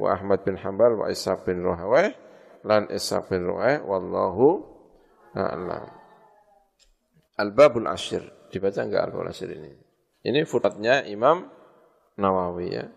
[0.00, 2.25] wa Ahmad bin Hanbal wa Ishaq bin Rahawai
[2.66, 4.46] lan bin Rahawai wallahu
[5.38, 5.86] a'lam.
[7.38, 9.70] Al-Babul Ashir dibaca enggak Al-Babul Ashir ini?
[10.26, 11.46] Ini futatnya Imam
[12.18, 12.90] Nawawi ya.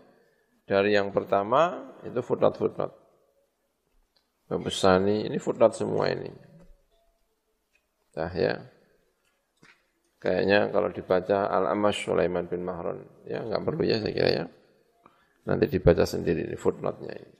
[0.66, 2.90] Dari yang pertama itu futat-futat.
[4.50, 6.30] Babusani ini futat semua ini.
[8.10, 8.58] Dah ya.
[10.20, 14.44] Kayaknya kalau dibaca Al-Amash Sulaiman bin Mahron, ya nggak perlu ya saya kira ya.
[15.48, 17.39] Nanti dibaca sendiri di footnote-nya ini.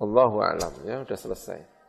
[0.00, 1.79] Allahu a'lam ya, sudah selesai.